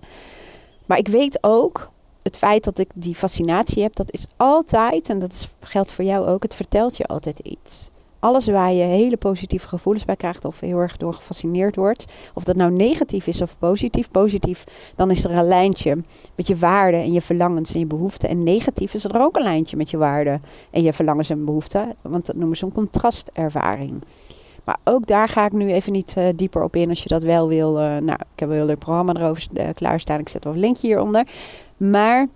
Maar 0.87 0.99
ik 0.99 1.09
weet 1.09 1.39
ook 1.41 1.91
het 2.23 2.37
feit 2.37 2.65
dat 2.65 2.79
ik 2.79 2.91
die 2.95 3.15
fascinatie 3.15 3.83
heb, 3.83 3.97
dat 3.97 4.13
is 4.13 4.27
altijd, 4.37 5.09
en 5.09 5.19
dat 5.19 5.33
is, 5.33 5.49
geldt 5.61 5.93
voor 5.93 6.05
jou 6.05 6.27
ook, 6.27 6.43
het 6.43 6.55
vertelt 6.55 6.97
je 6.97 7.07
altijd 7.07 7.39
iets. 7.39 7.91
Alles 8.25 8.47
waar 8.47 8.73
je 8.73 8.83
hele 8.83 9.17
positieve 9.17 9.69
gevoelens 9.69 10.05
bij 10.05 10.17
krijgt 10.17 10.45
of 10.45 10.61
heel 10.61 10.79
erg 10.79 10.97
door 10.97 11.15
gefascineerd 11.15 11.77
wordt, 11.77 12.05
of 12.35 12.45
dat 12.45 12.57
nou 12.57 12.71
negatief 12.71 13.27
is 13.27 13.43
of 13.43 13.59
positief, 13.59 14.11
positief, 14.11 14.93
dan 14.97 15.11
is 15.11 15.25
er 15.25 15.31
een 15.31 15.45
lijntje 15.45 15.99
met 16.35 16.47
je 16.47 16.57
waarden 16.57 17.01
en 17.01 17.13
je 17.13 17.21
verlangens 17.21 17.75
en 17.75 17.79
je 17.79 17.87
behoeften. 17.87 18.29
En 18.29 18.43
negatief 18.43 18.95
is 18.95 19.05
er 19.05 19.21
ook 19.21 19.37
een 19.37 19.43
lijntje 19.43 19.77
met 19.77 19.91
je 19.91 19.97
waarden 19.97 20.41
en 20.71 20.83
je 20.83 20.93
verlangens 20.93 21.31
en 21.31 21.45
behoeften, 21.45 21.95
want 22.03 22.27
dat 22.27 22.37
noemen 22.37 22.57
ze 22.57 22.65
een 22.65 22.73
contrastervaring. 22.73 24.03
Maar 24.65 24.79
ook 24.85 25.07
daar 25.07 25.29
ga 25.29 25.45
ik 25.45 25.53
nu 25.53 25.73
even 25.73 25.93
niet 25.93 26.15
uh, 26.19 26.25
dieper 26.37 26.63
op 26.63 26.77
in 26.77 26.89
als 26.89 27.03
je 27.03 27.09
dat 27.09 27.23
wel 27.23 27.49
wil. 27.49 27.71
Uh, 27.71 27.85
nou, 27.85 28.19
ik 28.33 28.41
heb 28.41 28.49
een 28.49 28.55
heel 28.55 28.67
leuk 28.67 28.79
programma 28.79 29.15
erover 29.15 29.47
uh, 29.53 29.69
klaarstaan. 29.75 30.21
Ik 30.21 30.29
zet 30.29 30.45
wel 30.45 30.53
een 30.53 30.59
linkje 30.59 30.87
hieronder. 30.87 31.27
Maar 31.77 32.29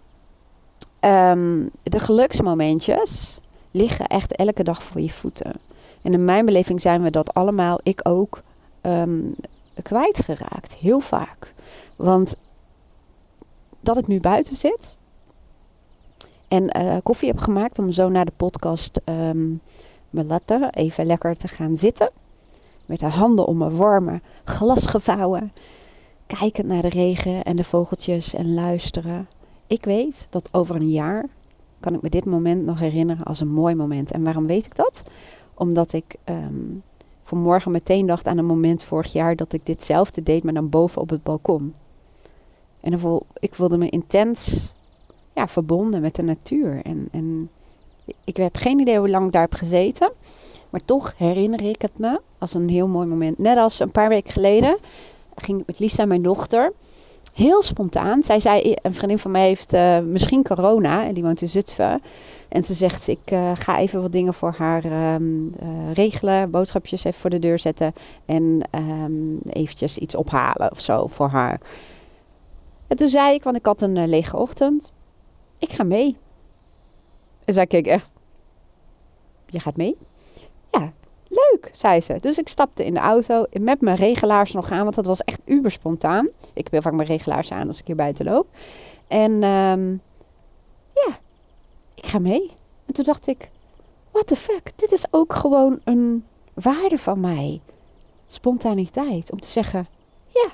um, 1.00 1.70
de 1.82 1.98
geluksmomentjes 1.98 3.40
liggen 3.70 4.06
echt 4.06 4.36
elke 4.36 4.62
dag 4.62 4.82
voor 4.82 5.00
je 5.00 5.10
voeten. 5.10 5.52
En 6.02 6.12
in 6.12 6.24
mijn 6.24 6.44
beleving 6.44 6.80
zijn 6.80 7.02
we 7.02 7.10
dat 7.10 7.34
allemaal, 7.34 7.80
ik 7.82 8.00
ook, 8.02 8.40
um, 8.82 9.34
kwijtgeraakt. 9.82 10.76
Heel 10.76 11.00
vaak. 11.00 11.52
Want 11.96 12.36
dat 13.80 13.96
ik 13.96 14.06
nu 14.06 14.20
buiten 14.20 14.56
zit 14.56 14.96
en 16.48 17.02
koffie 17.02 17.28
heb 17.28 17.38
gemaakt 17.38 17.78
om 17.78 17.92
zo 17.92 18.08
naar 18.08 18.24
de 18.24 18.32
podcast 18.36 19.00
um, 19.04 19.60
laten 20.10 20.72
even 20.74 21.06
lekker 21.06 21.34
te 21.34 21.48
gaan 21.48 21.76
zitten. 21.76 22.10
Met 22.86 23.00
de 23.00 23.06
handen 23.06 23.46
om 23.46 23.56
mijn 23.56 23.76
warme 23.76 24.20
glas 24.44 24.86
gevouwen. 24.86 25.52
Kijkend 26.26 26.66
naar 26.66 26.82
de 26.82 26.88
regen 26.88 27.42
en 27.42 27.56
de 27.56 27.64
vogeltjes 27.64 28.34
en 28.34 28.54
luisteren. 28.54 29.28
Ik 29.66 29.84
weet 29.84 30.26
dat 30.30 30.48
over 30.52 30.76
een 30.76 30.90
jaar 30.90 31.28
kan 31.80 31.94
ik 31.94 32.02
me 32.02 32.08
dit 32.08 32.24
moment 32.24 32.64
nog 32.64 32.78
herinneren 32.78 33.24
als 33.24 33.40
een 33.40 33.52
mooi 33.52 33.74
moment. 33.74 34.10
En 34.10 34.24
waarom 34.24 34.46
weet 34.46 34.66
ik 34.66 34.76
dat? 34.76 35.04
Omdat 35.58 35.92
ik 35.92 36.16
um, 36.28 36.82
vanmorgen 37.24 37.70
meteen 37.70 38.06
dacht 38.06 38.26
aan 38.26 38.38
een 38.38 38.44
moment 38.44 38.82
vorig 38.82 39.12
jaar 39.12 39.36
dat 39.36 39.52
ik 39.52 39.66
ditzelfde 39.66 40.22
deed, 40.22 40.44
maar 40.44 40.54
dan 40.54 40.68
boven 40.68 41.02
op 41.02 41.10
het 41.10 41.22
balkon. 41.22 41.74
En 42.80 43.00
ik 43.38 43.54
voelde 43.54 43.76
me 43.76 43.88
intens 43.88 44.74
ja, 45.34 45.48
verbonden 45.48 46.00
met 46.00 46.14
de 46.14 46.22
natuur. 46.22 46.80
En, 46.82 47.08
en 47.12 47.50
ik 48.24 48.36
heb 48.36 48.56
geen 48.56 48.80
idee 48.80 48.98
hoe 48.98 49.10
lang 49.10 49.26
ik 49.26 49.32
daar 49.32 49.42
heb 49.42 49.54
gezeten. 49.54 50.12
Maar 50.70 50.84
toch 50.84 51.14
herinner 51.16 51.62
ik 51.62 51.82
het 51.82 51.98
me 51.98 52.20
als 52.38 52.54
een 52.54 52.68
heel 52.68 52.88
mooi 52.88 53.06
moment. 53.06 53.38
Net 53.38 53.56
als 53.56 53.80
een 53.80 53.90
paar 53.90 54.08
weken 54.08 54.32
geleden 54.32 54.78
ging 55.34 55.60
ik 55.60 55.66
met 55.66 55.78
Lisa, 55.78 56.04
mijn 56.04 56.22
dochter, 56.22 56.72
heel 57.38 57.62
spontaan. 57.62 58.22
Zij 58.22 58.40
zei, 58.40 58.74
een 58.82 58.94
vriendin 58.94 59.18
van 59.18 59.30
mij 59.30 59.46
heeft 59.46 59.74
uh, 59.74 59.98
misschien 59.98 60.42
corona 60.42 61.04
en 61.04 61.14
die 61.14 61.22
woont 61.22 61.42
in 61.42 61.48
Zutphen. 61.48 62.02
En 62.48 62.62
ze 62.62 62.74
zegt, 62.74 63.08
ik 63.08 63.30
uh, 63.30 63.50
ga 63.54 63.78
even 63.78 64.02
wat 64.02 64.12
dingen 64.12 64.34
voor 64.34 64.54
haar 64.58 65.14
um, 65.14 65.52
uh, 65.62 65.92
regelen. 65.92 66.50
Boodschapjes 66.50 67.04
even 67.04 67.20
voor 67.20 67.30
de 67.30 67.38
deur 67.38 67.58
zetten. 67.58 67.92
En 68.26 68.62
um, 68.70 69.40
eventjes 69.50 69.98
iets 69.98 70.14
ophalen 70.14 70.70
of 70.70 70.80
zo 70.80 71.06
voor 71.06 71.28
haar. 71.28 71.60
En 72.86 72.96
toen 72.96 73.08
zei 73.08 73.34
ik, 73.34 73.42
want 73.42 73.56
ik 73.56 73.66
had 73.66 73.82
een 73.82 74.08
lege 74.08 74.36
ochtend. 74.36 74.92
Ik 75.58 75.72
ga 75.72 75.82
mee. 75.82 76.16
En 77.44 77.54
zij 77.54 77.66
keek 77.66 77.86
echt. 77.86 78.08
Je 79.46 79.60
gaat 79.60 79.76
mee? 79.76 79.96
Leuk, 81.28 81.68
zei 81.72 82.00
ze. 82.00 82.16
Dus 82.20 82.38
ik 82.38 82.48
stapte 82.48 82.84
in 82.84 82.94
de 82.94 83.00
auto 83.00 83.44
met 83.52 83.80
mijn 83.80 83.96
regelaars 83.96 84.52
nog 84.52 84.70
aan, 84.70 84.82
want 84.82 84.94
dat 84.94 85.06
was 85.06 85.20
echt 85.20 85.40
uber 85.44 85.70
spontaan. 85.70 86.28
Ik 86.52 86.68
heel 86.70 86.82
vaak 86.82 86.92
mijn 86.92 87.08
regelaars 87.08 87.52
aan 87.52 87.66
als 87.66 87.80
ik 87.80 87.86
hier 87.86 87.96
buiten 87.96 88.24
loop. 88.24 88.46
En 89.08 89.42
um, 89.42 90.00
ja, 90.94 91.18
ik 91.94 92.06
ga 92.06 92.18
mee. 92.18 92.50
En 92.86 92.94
toen 92.94 93.04
dacht 93.04 93.26
ik, 93.26 93.50
what 94.10 94.26
the 94.26 94.36
fuck, 94.36 94.72
dit 94.76 94.92
is 94.92 95.04
ook 95.10 95.34
gewoon 95.34 95.80
een 95.84 96.26
waarde 96.54 96.98
van 96.98 97.20
mij. 97.20 97.60
Spontaniteit, 98.26 99.32
om 99.32 99.40
te 99.40 99.48
zeggen, 99.48 99.88
ja, 100.28 100.48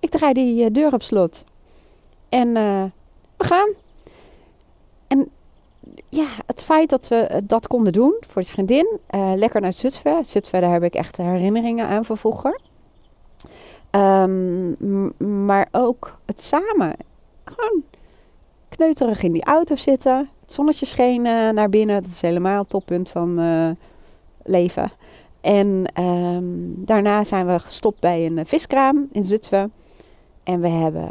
ik 0.00 0.10
draai 0.10 0.32
die 0.32 0.64
uh, 0.64 0.70
deur 0.72 0.92
op 0.92 1.02
slot. 1.02 1.44
En 2.28 2.48
uh, 2.48 2.84
we 3.36 3.44
gaan. 3.44 3.74
Ja, 6.16 6.26
het 6.46 6.64
feit 6.64 6.90
dat 6.90 7.08
we 7.08 7.42
dat 7.44 7.66
konden 7.66 7.92
doen 7.92 8.14
voor 8.28 8.42
de 8.42 8.48
vriendin. 8.48 8.98
Uh, 9.10 9.32
lekker 9.34 9.60
naar 9.60 9.72
Zutphen. 9.72 10.24
Zutphen, 10.24 10.60
daar 10.60 10.72
heb 10.72 10.82
ik 10.82 10.94
echt 10.94 11.16
herinneringen 11.16 11.86
aan 11.86 12.04
van 12.04 12.16
vroeger. 12.18 12.60
Um, 13.90 15.12
maar 15.46 15.68
ook 15.72 16.18
het 16.24 16.40
samen. 16.40 16.96
Gewoon 17.44 17.82
kneuterig 18.68 19.22
in 19.22 19.32
die 19.32 19.44
auto 19.44 19.76
zitten. 19.76 20.30
Het 20.40 20.52
zonnetje 20.52 20.86
scheen 20.86 21.22
naar 21.22 21.68
binnen. 21.68 22.02
Dat 22.02 22.10
is 22.10 22.20
helemaal 22.20 22.58
het 22.58 22.70
toppunt 22.70 23.08
van 23.08 23.40
uh, 23.40 23.70
leven. 24.42 24.90
En 25.40 25.84
um, 26.00 26.84
daarna 26.84 27.24
zijn 27.24 27.46
we 27.46 27.58
gestopt 27.58 28.00
bij 28.00 28.26
een 28.26 28.46
viskraam 28.46 29.08
in 29.12 29.24
Zutphen. 29.24 29.72
En 30.42 30.60
we 30.60 30.68
hebben 30.68 31.10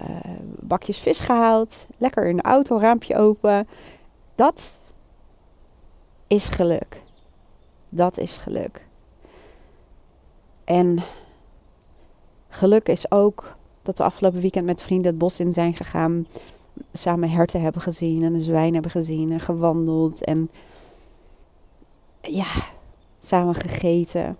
bakjes 0.60 1.00
vis 1.00 1.20
gehaald. 1.20 1.88
Lekker 1.98 2.26
in 2.26 2.36
de 2.36 2.44
auto, 2.44 2.78
raampje 2.78 3.18
open. 3.18 3.68
Dat 4.36 4.80
is 6.28 6.48
geluk. 6.48 7.02
Dat 7.90 8.18
is 8.18 8.38
geluk. 8.38 8.86
En 10.64 11.00
geluk 12.48 12.88
is 12.88 13.12
ook 13.12 13.56
dat 13.82 13.98
we 13.98 14.04
afgelopen 14.04 14.42
weekend 14.42 14.66
met 14.66 14.82
vrienden 14.82 15.08
het 15.08 15.18
bos 15.18 15.40
in 15.40 15.54
zijn 15.54 15.74
gegaan. 15.74 16.28
Samen 16.94 17.30
herten 17.30 17.62
hebben 17.62 17.82
gezien 17.82 18.24
en 18.24 18.34
een 18.34 18.42
zwijn 18.42 18.74
hebben 18.74 18.92
gezien 18.92 19.32
en 19.32 19.40
gewandeld. 19.40 20.24
En 20.24 20.50
ja, 22.22 22.48
samen 23.20 23.56
gegeten. 23.56 24.38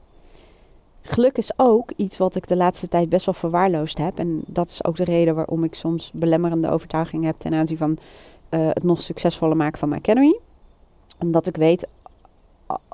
Geluk 1.02 1.38
is 1.38 1.52
ook 1.56 1.92
iets 1.96 2.18
wat 2.18 2.36
ik 2.36 2.48
de 2.48 2.56
laatste 2.56 2.88
tijd 2.88 3.10
best 3.10 3.26
wel 3.26 3.34
verwaarloosd 3.34 3.98
heb. 3.98 4.20
En 4.20 4.42
dat 4.46 4.70
is 4.70 4.84
ook 4.84 4.96
de 4.96 5.04
reden 5.04 5.36
waarom 5.36 5.64
ik 5.64 5.76
soms 5.76 6.12
belemmerende 6.14 6.70
overtuiging 6.70 7.24
heb 7.24 7.38
ten 7.38 7.54
aanzien 7.54 7.78
van 7.78 7.98
uh, 8.50 8.68
het 8.68 8.84
nog 8.84 9.02
succesvoller 9.02 9.58
maken 9.58 9.80
van 9.80 9.90
mijn 9.90 10.02
Academy. 10.02 10.40
Omdat 11.20 11.48
ik 11.48 11.56
weet, 11.56 11.88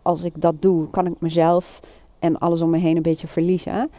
als 0.02 0.24
ik 0.24 0.34
dat 0.36 0.62
doe, 0.62 0.90
kan 0.90 1.06
ik 1.06 1.14
mezelf 1.20 1.80
en 2.20 2.40
alles 2.40 2.62
om 2.62 2.70
me 2.70 2.78
heen 2.78 2.96
een 2.96 3.02
beetje 3.02 3.28
verliezen. 3.28 3.90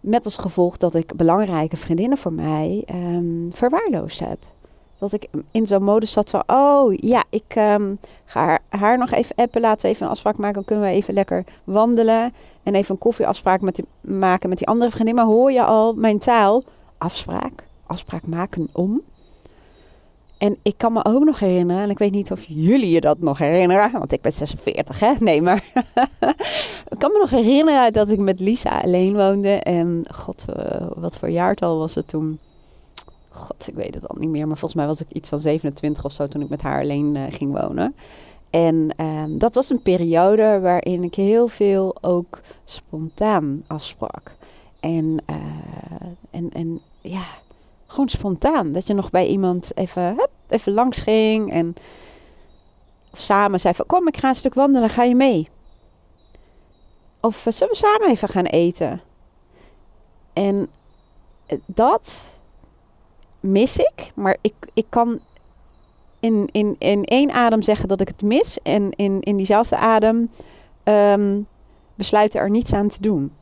Met 0.00 0.24
als 0.24 0.36
gevolg 0.36 0.76
dat 0.76 0.94
ik 0.94 1.16
belangrijke 1.16 1.76
vriendinnen 1.76 2.18
voor 2.18 2.32
mij 2.32 2.84
um, 2.94 3.50
verwaarloosd 3.54 4.20
heb. 4.20 4.38
Dat 4.98 5.12
ik 5.12 5.28
in 5.50 5.66
zo'n 5.66 5.82
modus 5.82 6.12
zat 6.12 6.30
van, 6.30 6.42
oh 6.46 6.94
ja, 6.94 7.24
ik 7.30 7.54
um, 7.58 7.98
ga 8.24 8.44
haar, 8.44 8.60
haar, 8.68 8.98
nog 8.98 9.10
even 9.10 9.34
appen, 9.36 9.60
laten 9.60 9.82
we 9.82 9.88
even 9.88 10.06
een 10.06 10.12
afspraak 10.12 10.36
maken. 10.36 10.54
Dan 10.54 10.64
kunnen 10.64 10.84
we 10.84 10.90
even 10.90 11.14
lekker 11.14 11.44
wandelen 11.64 12.32
en 12.62 12.74
even 12.74 12.94
een 12.94 13.00
koffieafspraak 13.00 13.60
met 13.60 13.82
maken 14.00 14.48
met 14.48 14.58
die 14.58 14.66
andere 14.66 14.90
vriendin. 14.90 15.14
Maar 15.14 15.24
hoor 15.24 15.52
je 15.52 15.64
al 15.64 15.92
mijn 15.94 16.18
taal? 16.18 16.62
Afspraak, 16.98 17.66
afspraak 17.86 18.26
maken 18.26 18.68
om. 18.72 19.00
En 20.42 20.56
ik 20.62 20.74
kan 20.76 20.92
me 20.92 21.04
ook 21.04 21.24
nog 21.24 21.38
herinneren, 21.38 21.82
en 21.82 21.90
ik 21.90 21.98
weet 21.98 22.12
niet 22.12 22.32
of 22.32 22.44
jullie 22.48 22.90
je 22.90 23.00
dat 23.00 23.18
nog 23.18 23.38
herinneren, 23.38 23.92
want 23.92 24.12
ik 24.12 24.20
ben 24.20 24.32
46, 24.32 25.00
hè? 25.00 25.12
Nee, 25.18 25.42
maar 25.42 25.64
ik 26.92 26.98
kan 26.98 27.12
me 27.12 27.18
nog 27.18 27.30
herinneren 27.30 27.92
dat 27.92 28.10
ik 28.10 28.18
met 28.18 28.40
Lisa 28.40 28.80
alleen 28.80 29.14
woonde. 29.14 29.48
En 29.48 30.04
god, 30.14 30.44
uh, 30.56 30.86
wat 30.94 31.18
voor 31.18 31.30
jaartal 31.30 31.78
was 31.78 31.94
het 31.94 32.08
toen? 32.08 32.38
God, 33.28 33.68
ik 33.68 33.74
weet 33.74 33.94
het 33.94 34.08
al 34.08 34.16
niet 34.18 34.28
meer, 34.28 34.46
maar 34.46 34.56
volgens 34.56 34.80
mij 34.80 34.86
was 34.86 35.00
ik 35.00 35.06
iets 35.12 35.28
van 35.28 35.38
27 35.38 36.04
of 36.04 36.12
zo 36.12 36.28
toen 36.28 36.42
ik 36.42 36.48
met 36.48 36.62
haar 36.62 36.80
alleen 36.80 37.14
uh, 37.14 37.22
ging 37.28 37.60
wonen. 37.60 37.94
En 38.50 38.90
um, 38.96 39.38
dat 39.38 39.54
was 39.54 39.70
een 39.70 39.82
periode 39.82 40.60
waarin 40.60 41.02
ik 41.02 41.14
heel 41.14 41.48
veel 41.48 41.96
ook 42.00 42.40
spontaan 42.64 43.64
afsprak. 43.66 44.34
En, 44.80 45.22
uh, 45.30 45.36
en, 46.30 46.50
en 46.52 46.80
ja, 47.00 47.24
gewoon 47.92 48.08
spontaan. 48.08 48.72
Dat 48.72 48.86
je 48.86 48.94
nog 48.94 49.10
bij 49.10 49.26
iemand 49.26 49.76
even, 49.76 50.06
hup, 50.06 50.30
even 50.48 50.72
langs 50.72 51.00
ging. 51.00 51.52
En 51.52 51.74
of 53.12 53.20
samen 53.20 53.60
zei 53.60 53.74
van, 53.74 53.86
kom 53.86 54.08
ik 54.08 54.16
ga 54.16 54.28
een 54.28 54.34
stuk 54.34 54.54
wandelen, 54.54 54.88
ga 54.88 55.02
je 55.02 55.14
mee? 55.14 55.48
Of 57.20 57.46
uh, 57.46 57.52
zullen 57.52 57.72
we 57.72 57.78
samen 57.78 58.08
even 58.08 58.28
gaan 58.28 58.44
eten? 58.44 59.00
En 60.32 60.68
eh, 61.46 61.58
dat 61.66 62.38
mis 63.40 63.76
ik. 63.76 64.12
Maar 64.14 64.36
ik, 64.40 64.54
ik 64.74 64.86
kan 64.88 65.20
in, 66.20 66.48
in, 66.52 66.76
in 66.78 67.04
één 67.04 67.30
adem 67.30 67.62
zeggen 67.62 67.88
dat 67.88 68.00
ik 68.00 68.08
het 68.08 68.22
mis. 68.22 68.58
En 68.62 68.90
in, 68.90 69.20
in 69.20 69.36
diezelfde 69.36 69.76
adem 69.76 70.30
ehm, 70.82 71.40
besluiten 71.94 72.40
er 72.40 72.50
niets 72.50 72.72
aan 72.72 72.88
te 72.88 73.00
doen. 73.00 73.32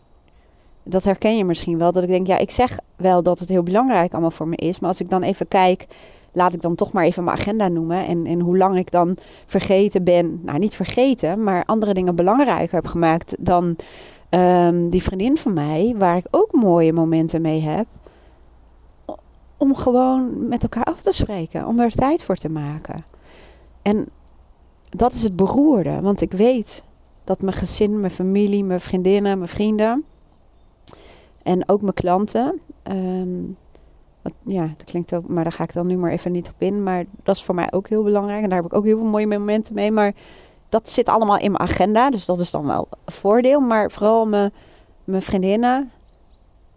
Dat 0.82 1.04
herken 1.04 1.36
je 1.36 1.44
misschien 1.44 1.78
wel. 1.78 1.92
Dat 1.92 2.02
ik 2.02 2.08
denk, 2.08 2.26
ja, 2.26 2.38
ik 2.38 2.50
zeg 2.50 2.78
wel 2.96 3.22
dat 3.22 3.38
het 3.38 3.48
heel 3.48 3.62
belangrijk 3.62 4.12
allemaal 4.12 4.30
voor 4.30 4.48
me 4.48 4.56
is. 4.56 4.78
Maar 4.78 4.88
als 4.88 5.00
ik 5.00 5.10
dan 5.10 5.22
even 5.22 5.48
kijk, 5.48 5.86
laat 6.32 6.52
ik 6.52 6.60
dan 6.60 6.74
toch 6.74 6.92
maar 6.92 7.04
even 7.04 7.24
mijn 7.24 7.36
agenda 7.36 7.68
noemen. 7.68 8.06
En, 8.06 8.26
en 8.26 8.40
hoe 8.40 8.56
lang 8.56 8.76
ik 8.76 8.90
dan 8.90 9.16
vergeten 9.46 10.04
ben. 10.04 10.40
Nou, 10.44 10.58
niet 10.58 10.74
vergeten, 10.74 11.42
maar 11.42 11.64
andere 11.64 11.94
dingen 11.94 12.14
belangrijker 12.14 12.74
heb 12.74 12.86
gemaakt 12.86 13.36
dan 13.38 13.76
ehm, 14.28 14.88
die 14.88 15.02
vriendin 15.02 15.36
van 15.36 15.52
mij. 15.52 15.94
Waar 15.98 16.16
ik 16.16 16.26
ook 16.30 16.52
mooie 16.52 16.92
momenten 16.92 17.40
mee 17.40 17.60
heb 17.60 17.86
om 19.60 19.74
gewoon 19.74 20.48
met 20.48 20.62
elkaar 20.62 20.84
af 20.84 21.00
te 21.00 21.12
spreken, 21.12 21.66
om 21.66 21.80
er 21.80 21.90
tijd 21.90 22.24
voor 22.24 22.36
te 22.36 22.48
maken. 22.48 23.04
En 23.82 24.08
dat 24.90 25.12
is 25.12 25.22
het 25.22 25.36
beroerde, 25.36 26.00
want 26.00 26.20
ik 26.20 26.32
weet 26.32 26.84
dat 27.24 27.42
mijn 27.42 27.56
gezin, 27.56 28.00
mijn 28.00 28.12
familie, 28.12 28.64
mijn 28.64 28.80
vriendinnen, 28.80 29.38
mijn 29.38 29.50
vrienden 29.50 30.04
en 31.42 31.68
ook 31.68 31.80
mijn 31.80 31.94
klanten. 31.94 32.60
Ehm, 32.82 33.42
wat, 34.22 34.32
ja, 34.44 34.66
dat 34.66 34.84
klinkt 34.84 35.14
ook, 35.14 35.28
maar 35.28 35.42
daar 35.42 35.52
ga 35.52 35.64
ik 35.64 35.72
dan 35.72 35.86
nu 35.86 35.96
maar 35.96 36.10
even 36.10 36.32
niet 36.32 36.48
op 36.48 36.54
in. 36.62 36.82
Maar 36.82 37.04
dat 37.22 37.36
is 37.36 37.42
voor 37.42 37.54
mij 37.54 37.72
ook 37.72 37.88
heel 37.88 38.02
belangrijk 38.02 38.42
en 38.42 38.48
daar 38.48 38.58
heb 38.62 38.70
ik 38.70 38.76
ook 38.76 38.84
heel 38.84 38.98
veel 38.98 39.06
mooie 39.06 39.26
momenten 39.26 39.74
mee. 39.74 39.90
Maar 39.90 40.14
dat 40.68 40.88
zit 40.88 41.08
allemaal 41.08 41.38
in 41.38 41.52
mijn 41.52 41.68
agenda, 41.68 42.10
dus 42.10 42.24
dat 42.24 42.38
is 42.38 42.50
dan 42.50 42.66
wel 42.66 42.88
een 43.04 43.12
voordeel. 43.12 43.60
Maar 43.60 43.90
vooral 43.90 44.26
mijn, 44.26 44.52
mijn 45.04 45.22
vriendinnen, 45.22 45.90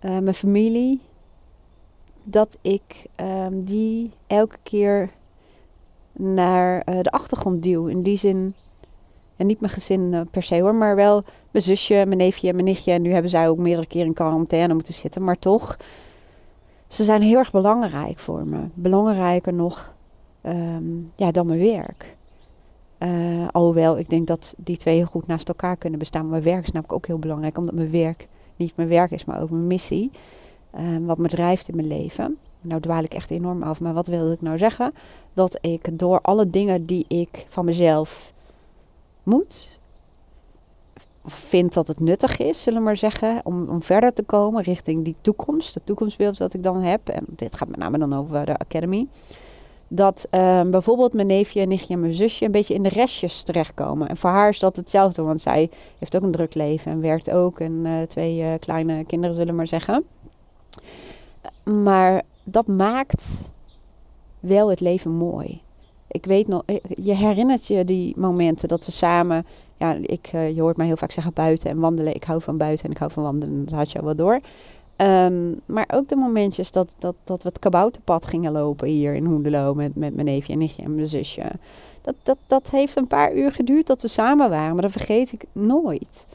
uh, 0.01 0.17
mijn 0.17 0.33
familie, 0.33 1.01
dat 2.23 2.57
ik 2.61 3.05
um, 3.15 3.63
die 3.63 4.11
elke 4.27 4.57
keer 4.63 5.09
naar 6.11 6.83
uh, 6.89 6.99
de 7.01 7.11
achtergrond 7.11 7.63
duw. 7.63 7.87
In 7.87 8.01
die 8.01 8.17
zin, 8.17 8.55
en 9.35 9.47
niet 9.47 9.59
mijn 9.59 9.73
gezin 9.73 10.01
uh, 10.01 10.21
per 10.31 10.43
se 10.43 10.61
hoor, 10.61 10.75
maar 10.75 10.95
wel 10.95 11.23
mijn 11.51 11.63
zusje, 11.65 11.93
mijn 11.93 12.17
neefje 12.17 12.47
en 12.47 12.53
mijn 12.53 12.67
nichtje. 12.67 12.91
En 12.91 13.01
nu 13.01 13.11
hebben 13.11 13.31
zij 13.31 13.49
ook 13.49 13.57
meerdere 13.57 13.87
keren 13.87 14.07
in 14.07 14.13
quarantaine 14.13 14.73
moeten 14.73 14.93
zitten. 14.93 15.23
Maar 15.23 15.39
toch, 15.39 15.77
ze 16.87 17.03
zijn 17.03 17.21
heel 17.21 17.37
erg 17.37 17.51
belangrijk 17.51 18.19
voor 18.19 18.47
me. 18.47 18.59
Belangrijker 18.73 19.53
nog 19.53 19.95
um, 20.45 21.11
ja, 21.15 21.31
dan 21.31 21.45
mijn 21.45 21.59
werk. 21.59 22.15
Uh, 22.99 23.47
alhoewel, 23.51 23.97
ik 23.97 24.09
denk 24.09 24.27
dat 24.27 24.53
die 24.57 24.77
twee 24.77 24.95
heel 24.95 25.05
goed 25.05 25.27
naast 25.27 25.47
elkaar 25.47 25.75
kunnen 25.75 25.99
bestaan. 25.99 26.29
Mijn 26.29 26.43
werk 26.43 26.63
is 26.63 26.71
namelijk 26.71 26.93
ook 26.93 27.07
heel 27.07 27.19
belangrijk, 27.19 27.57
omdat 27.57 27.75
mijn 27.75 27.91
werk 27.91 28.27
niet 28.55 28.75
mijn 28.75 28.89
werk 28.89 29.11
is, 29.11 29.25
maar 29.25 29.41
ook 29.41 29.49
mijn 29.49 29.67
missie. 29.67 30.11
Um, 30.79 31.05
wat 31.05 31.17
me 31.17 31.27
drijft 31.27 31.67
in 31.67 31.75
mijn 31.75 31.87
leven. 31.87 32.37
Nou 32.61 32.81
dwaal 32.81 33.03
ik 33.03 33.13
echt 33.13 33.31
enorm 33.31 33.63
af, 33.63 33.79
maar 33.79 33.93
wat 33.93 34.07
wilde 34.07 34.33
ik 34.33 34.41
nou 34.41 34.57
zeggen? 34.57 34.93
Dat 35.33 35.57
ik 35.61 35.99
door 35.99 36.21
alle 36.21 36.47
dingen 36.47 36.85
die 36.85 37.05
ik 37.07 37.45
van 37.49 37.65
mezelf 37.65 38.32
moet, 39.23 39.79
vind 41.25 41.73
dat 41.73 41.87
het 41.87 41.99
nuttig 41.99 42.39
is, 42.39 42.63
zullen 42.63 42.79
we 42.79 42.85
maar 42.85 42.97
zeggen, 42.97 43.41
om, 43.43 43.69
om 43.69 43.83
verder 43.83 44.13
te 44.13 44.23
komen 44.23 44.63
richting 44.63 45.03
die 45.03 45.15
toekomst, 45.21 45.73
het 45.73 45.85
toekomstbeeld 45.85 46.37
dat 46.37 46.53
ik 46.53 46.63
dan 46.63 46.81
heb. 46.81 47.09
En 47.09 47.25
dit 47.27 47.55
gaat 47.55 47.67
met 47.67 47.79
name 47.79 47.97
dan 47.97 48.13
over 48.13 48.45
de 48.45 48.57
Academy. 48.57 49.07
Dat 49.87 50.27
um, 50.31 50.71
bijvoorbeeld 50.71 51.13
mijn 51.13 51.27
neefje, 51.27 51.65
nichtje 51.65 51.93
en 51.93 51.99
mijn 51.99 52.13
zusje 52.13 52.45
een 52.45 52.51
beetje 52.51 52.73
in 52.73 52.83
de 52.83 52.89
restjes 52.89 53.43
terechtkomen. 53.43 54.09
En 54.09 54.17
voor 54.17 54.29
haar 54.29 54.49
is 54.49 54.59
dat 54.59 54.75
hetzelfde, 54.75 55.21
want 55.21 55.41
zij 55.41 55.69
heeft 55.97 56.15
ook 56.15 56.23
een 56.23 56.31
druk 56.31 56.53
leven 56.53 56.91
en 56.91 57.01
werkt 57.01 57.31
ook. 57.31 57.59
En 57.59 57.71
uh, 57.85 58.01
twee 58.01 58.37
uh, 58.39 58.53
kleine 58.59 59.05
kinderen, 59.05 59.35
zullen 59.35 59.49
we 59.49 59.57
maar 59.57 59.67
zeggen. 59.67 60.03
Maar 61.63 62.21
dat 62.43 62.67
maakt 62.67 63.51
wel 64.39 64.69
het 64.69 64.79
leven 64.79 65.11
mooi. 65.11 65.61
Ik 66.13 66.25
weet 66.25 66.47
nog, 66.47 66.63
je 66.87 67.13
herinnert 67.13 67.67
je 67.67 67.85
die 67.85 68.13
momenten 68.17 68.67
dat 68.67 68.85
we 68.85 68.91
samen, 68.91 69.45
ja, 69.77 69.97
ik, 70.01 70.25
je 70.25 70.61
hoort 70.61 70.77
mij 70.77 70.85
heel 70.85 70.97
vaak 70.97 71.11
zeggen 71.11 71.33
buiten 71.33 71.69
en 71.69 71.79
wandelen. 71.79 72.15
Ik 72.15 72.23
hou 72.23 72.41
van 72.41 72.57
buiten 72.57 72.85
en 72.85 72.91
ik 72.91 72.97
hou 72.97 73.11
van 73.11 73.23
wandelen, 73.23 73.65
dat 73.65 73.73
had 73.73 73.91
je 73.91 73.99
al 73.99 74.05
wel 74.05 74.15
door. 74.15 74.39
Um, 74.97 75.59
maar 75.65 75.89
ook 75.93 76.09
de 76.09 76.15
momentjes 76.15 76.71
dat, 76.71 76.95
dat, 76.99 77.15
dat 77.23 77.43
we 77.43 77.49
het 77.49 77.59
kabouterpad 77.59 78.25
gingen 78.25 78.51
lopen 78.51 78.87
hier 78.87 79.13
in 79.13 79.25
Hoendelo 79.25 79.73
met, 79.73 79.95
met 79.95 80.13
mijn 80.15 80.25
neefje 80.25 80.53
en 80.53 80.59
nichtje 80.59 80.83
en 80.83 80.95
mijn 80.95 81.07
zusje. 81.07 81.51
Dat, 82.01 82.15
dat, 82.23 82.37
dat 82.47 82.69
heeft 82.69 82.95
een 82.95 83.07
paar 83.07 83.35
uur 83.35 83.51
geduurd 83.51 83.87
dat 83.87 84.01
we 84.01 84.07
samen 84.07 84.49
waren, 84.49 84.73
maar 84.73 84.81
dat 84.81 84.91
vergeet 84.91 85.31
ik 85.31 85.45
nooit. 85.51 86.27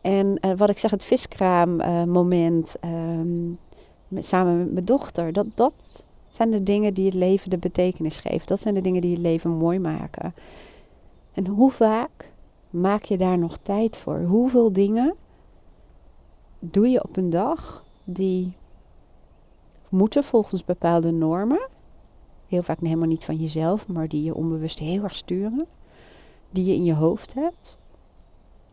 En 0.00 0.38
uh, 0.40 0.50
wat 0.56 0.70
ik 0.70 0.78
zeg, 0.78 0.90
het 0.90 1.04
viskraam 1.04 1.80
uh, 1.80 2.04
moment, 2.04 2.76
um, 2.84 3.58
met, 4.08 4.26
samen 4.26 4.58
met 4.58 4.72
mijn 4.72 4.84
dochter. 4.84 5.32
Dat, 5.32 5.46
dat 5.54 6.04
zijn 6.28 6.50
de 6.50 6.62
dingen 6.62 6.94
die 6.94 7.04
het 7.04 7.14
leven 7.14 7.50
de 7.50 7.58
betekenis 7.58 8.18
geven. 8.18 8.46
Dat 8.46 8.60
zijn 8.60 8.74
de 8.74 8.80
dingen 8.80 9.00
die 9.00 9.12
het 9.12 9.20
leven 9.20 9.50
mooi 9.50 9.78
maken. 9.78 10.34
En 11.32 11.46
hoe 11.46 11.70
vaak 11.70 12.32
maak 12.70 13.02
je 13.02 13.16
daar 13.16 13.38
nog 13.38 13.56
tijd 13.56 13.98
voor? 13.98 14.18
Hoeveel 14.20 14.72
dingen 14.72 15.14
doe 16.58 16.88
je 16.88 17.04
op 17.04 17.16
een 17.16 17.30
dag 17.30 17.84
die 18.04 18.52
moeten 19.88 20.24
volgens 20.24 20.64
bepaalde 20.64 21.10
normen? 21.10 21.68
Heel 22.46 22.62
vaak 22.62 22.80
helemaal 22.80 23.08
niet 23.08 23.24
van 23.24 23.36
jezelf, 23.36 23.88
maar 23.88 24.08
die 24.08 24.24
je 24.24 24.34
onbewust 24.34 24.78
heel 24.78 25.02
erg 25.02 25.14
sturen. 25.14 25.66
Die 26.50 26.64
je 26.64 26.74
in 26.74 26.84
je 26.84 26.94
hoofd 26.94 27.34
hebt. 27.34 27.78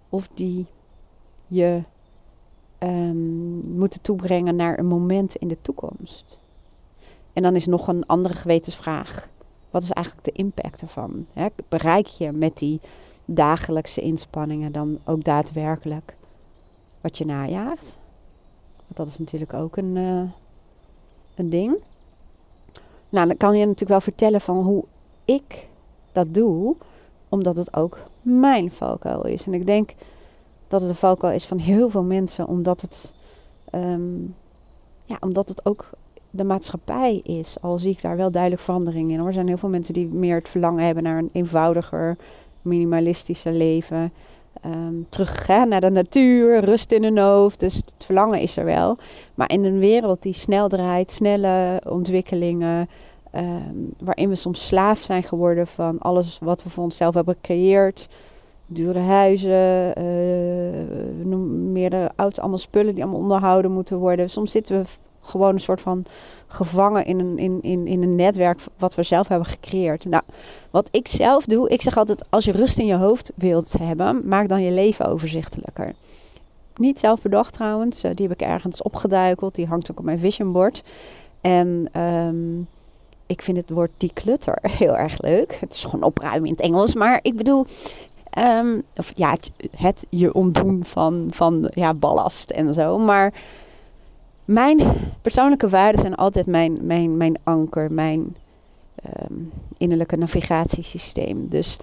Of 0.09 0.29
die 0.33 0.65
je 1.47 1.81
um, 2.79 3.77
moeten 3.77 4.01
toebrengen 4.01 4.55
naar 4.55 4.79
een 4.79 4.85
moment 4.85 5.35
in 5.35 5.47
de 5.47 5.61
toekomst. 5.61 6.39
En 7.35 7.43
dan 7.43 7.55
is 7.55 7.65
nog 7.65 7.87
een 7.87 8.05
andere 8.05 8.33
gewetensvraag. 8.33 9.27
Wat 9.69 9.83
is 9.83 9.91
eigenlijk 9.91 10.25
de 10.25 10.43
impact 10.43 10.81
ervan? 10.81 11.25
Hè? 11.33 11.47
Bereik 11.69 12.05
je 12.05 12.31
met 12.31 12.57
die 12.57 12.79
dagelijkse 13.25 14.01
inspanningen 14.01 14.71
dan 14.71 14.99
ook 15.05 15.23
daadwerkelijk 15.23 16.15
wat 17.01 17.17
je 17.17 17.25
najaagt? 17.25 17.97
Want 18.75 18.95
dat 18.95 19.07
is 19.07 19.17
natuurlijk 19.17 19.53
ook 19.53 19.77
een, 19.77 19.95
uh, 19.95 20.21
een 21.35 21.49
ding. 21.49 21.77
Nou, 23.09 23.27
dan 23.27 23.37
kan 23.37 23.53
je 23.53 23.59
natuurlijk 23.59 23.89
wel 23.89 24.01
vertellen 24.01 24.41
van 24.41 24.63
hoe 24.63 24.83
ik 25.25 25.69
dat 26.11 26.33
doe, 26.33 26.75
omdat 27.29 27.57
het 27.57 27.75
ook 27.75 27.97
mijn 28.21 28.71
valkuil 28.71 29.25
is. 29.25 29.45
En 29.45 29.53
ik 29.53 29.65
denk 29.65 29.93
dat 30.67 30.81
het 30.81 30.89
een 30.89 30.95
valkuil 30.95 31.33
is 31.33 31.45
van 31.45 31.57
heel 31.57 31.89
veel 31.89 32.03
mensen, 32.03 32.47
omdat 32.47 32.81
het, 32.81 33.13
um, 33.71 34.35
ja, 35.05 35.17
omdat 35.19 35.49
het 35.49 35.65
ook 35.65 35.89
de 36.35 36.43
maatschappij 36.43 37.19
is. 37.23 37.57
Al 37.61 37.79
zie 37.79 37.91
ik 37.91 38.01
daar 38.01 38.17
wel 38.17 38.31
duidelijk 38.31 38.61
verandering 38.61 39.11
in. 39.11 39.19
Er 39.19 39.33
zijn 39.33 39.47
heel 39.47 39.57
veel 39.57 39.69
mensen 39.69 39.93
die 39.93 40.07
meer 40.07 40.35
het 40.35 40.49
verlangen 40.49 40.85
hebben 40.85 41.03
naar 41.03 41.17
een 41.17 41.29
eenvoudiger, 41.33 42.17
minimalistischer 42.61 43.51
leven. 43.51 44.13
Um, 44.65 45.05
terug 45.09 45.47
naar 45.47 45.81
de 45.81 45.89
natuur, 45.89 46.59
rust 46.59 46.91
in 46.91 47.03
hun 47.03 47.17
hoofd. 47.17 47.59
Dus 47.59 47.75
het 47.75 48.05
verlangen 48.05 48.39
is 48.39 48.57
er 48.57 48.65
wel. 48.65 48.97
Maar 49.35 49.51
in 49.51 49.63
een 49.63 49.79
wereld 49.79 50.21
die 50.21 50.33
snel 50.33 50.67
draait, 50.67 51.11
snelle 51.11 51.81
ontwikkelingen. 51.89 52.89
Um, 53.35 53.93
waarin 53.99 54.29
we 54.29 54.35
soms 54.35 54.67
slaaf 54.67 54.99
zijn 54.99 55.23
geworden 55.23 55.67
van 55.67 55.99
alles 55.99 56.39
wat 56.41 56.63
we 56.63 56.69
voor 56.69 56.83
onszelf 56.83 57.13
hebben 57.13 57.33
gecreëerd 57.33 58.07
dure 58.67 58.99
huizen, 58.99 59.93
uh, 60.01 61.25
noem 61.25 61.71
meerdere 61.71 62.11
auto's, 62.15 62.39
allemaal 62.39 62.57
spullen 62.57 62.93
die 62.93 63.03
allemaal 63.03 63.21
onderhouden 63.21 63.71
moeten 63.71 63.97
worden. 63.97 64.29
Soms 64.29 64.51
zitten 64.51 64.81
we 64.81 64.87
gewoon 65.25 65.53
een 65.53 65.59
soort 65.59 65.81
van 65.81 66.05
gevangen 66.47 67.05
in 67.05 67.19
een, 67.19 67.37
in, 67.37 67.59
in, 67.61 67.87
in 67.87 68.03
een 68.03 68.15
netwerk 68.15 68.59
wat 68.77 68.95
we 68.95 69.03
zelf 69.03 69.27
hebben 69.27 69.47
gecreëerd. 69.47 70.05
Nou, 70.05 70.23
wat 70.71 70.87
ik 70.91 71.07
zelf 71.07 71.45
doe, 71.45 71.69
ik 71.69 71.81
zeg 71.81 71.97
altijd, 71.97 72.25
als 72.29 72.45
je 72.45 72.51
rust 72.51 72.79
in 72.79 72.85
je 72.85 72.95
hoofd 72.95 73.31
wilt 73.35 73.75
hebben, 73.79 74.27
maak 74.27 74.47
dan 74.47 74.61
je 74.61 74.71
leven 74.71 75.05
overzichtelijker. 75.07 75.93
Niet 76.75 76.99
zelf 76.99 77.21
bedacht 77.21 77.53
trouwens, 77.53 78.03
uh, 78.03 78.11
die 78.15 78.27
heb 78.27 78.41
ik 78.41 78.47
ergens 78.47 78.81
opgeduikeld, 78.81 79.55
die 79.55 79.67
hangt 79.67 79.91
ook 79.91 79.99
op 79.99 80.05
mijn 80.05 80.19
vision 80.19 80.51
board. 80.51 80.83
En 81.41 82.01
um, 82.01 82.67
ik 83.25 83.41
vind 83.41 83.57
het 83.57 83.69
woord 83.69 83.91
declutter 83.97 84.57
heel 84.79 84.97
erg 84.97 85.21
leuk. 85.21 85.57
Het 85.59 85.73
is 85.73 85.83
gewoon 85.83 86.03
opruimen 86.03 86.45
in 86.45 86.51
het 86.51 86.61
Engels, 86.61 86.95
maar 86.95 87.19
ik 87.21 87.35
bedoel, 87.35 87.65
Um, 88.37 88.83
of 88.95 89.11
ja, 89.15 89.31
het, 89.31 89.51
het, 89.75 90.05
je 90.09 90.33
ontdoen 90.33 90.85
van, 90.85 91.27
van 91.31 91.71
ja, 91.73 91.93
ballast 91.93 92.49
en 92.49 92.73
zo. 92.73 92.97
Maar 92.97 93.33
mijn 94.45 94.79
persoonlijke 95.21 95.69
waarden 95.69 96.01
zijn 96.01 96.15
altijd 96.15 96.45
mijn, 96.45 96.77
mijn, 96.81 97.17
mijn 97.17 97.37
anker, 97.43 97.91
mijn 97.91 98.35
um, 99.29 99.51
innerlijke 99.77 100.17
navigatiesysteem. 100.17 101.47
Dus 101.49 101.77